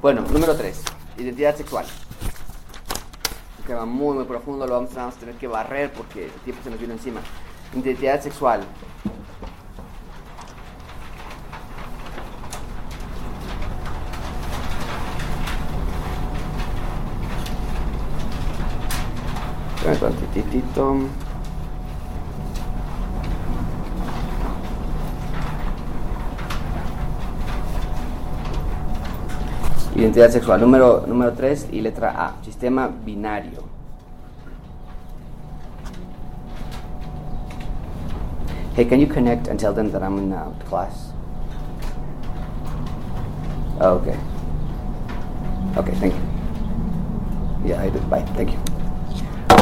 [0.00, 0.82] bueno, número tres,
[1.16, 1.86] identidad sexual.
[3.70, 6.78] Va muy, muy profundo, lo vamos a tener que barrer porque el tiempo se nos
[6.78, 7.20] viene encima
[7.74, 8.60] identidad sexual.
[29.94, 33.77] Identidad sexual, número, número 3 y letra A, sistema binario.
[38.74, 41.12] Hey, can you connect and tell them that I'm in uh, class?
[43.80, 44.16] Oh, okay.
[45.76, 46.20] Okay, thank you.
[47.68, 47.98] Yeah, I do.
[48.10, 48.22] Bye.
[48.34, 48.58] Thank you.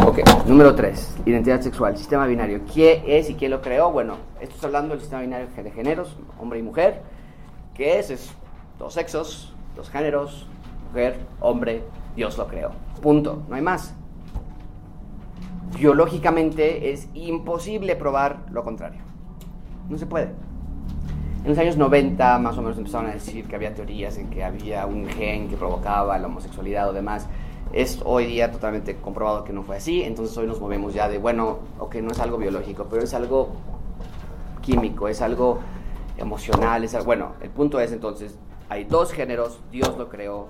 [0.06, 2.60] Ok, número 3, identidad sexual, sistema binario.
[2.72, 3.90] ¿Quién es y quién lo creó?
[3.90, 7.02] Bueno, esto está hablando del sistema binario de géneros, hombre y mujer.
[7.74, 8.10] ¿Qué es?
[8.10, 8.30] Es
[8.78, 10.46] dos sexos, dos géneros,
[10.88, 11.82] mujer, hombre,
[12.14, 12.70] Dios lo creó.
[13.02, 13.94] Punto, no hay más.
[15.74, 19.00] Biológicamente es imposible probar lo contrario.
[19.88, 20.30] No se puede.
[21.44, 24.42] En los años 90 más o menos empezaron a decir que había teorías en que
[24.42, 27.28] había un gen que provocaba la homosexualidad o demás.
[27.72, 31.18] Es hoy día totalmente comprobado que no fue así, entonces hoy nos movemos ya de,
[31.18, 33.50] bueno, ok, no es algo biológico, pero es algo
[34.62, 35.58] químico, es algo
[36.16, 38.38] emocional, es algo, bueno, el punto es entonces,
[38.68, 40.48] hay dos géneros, Dios lo creó,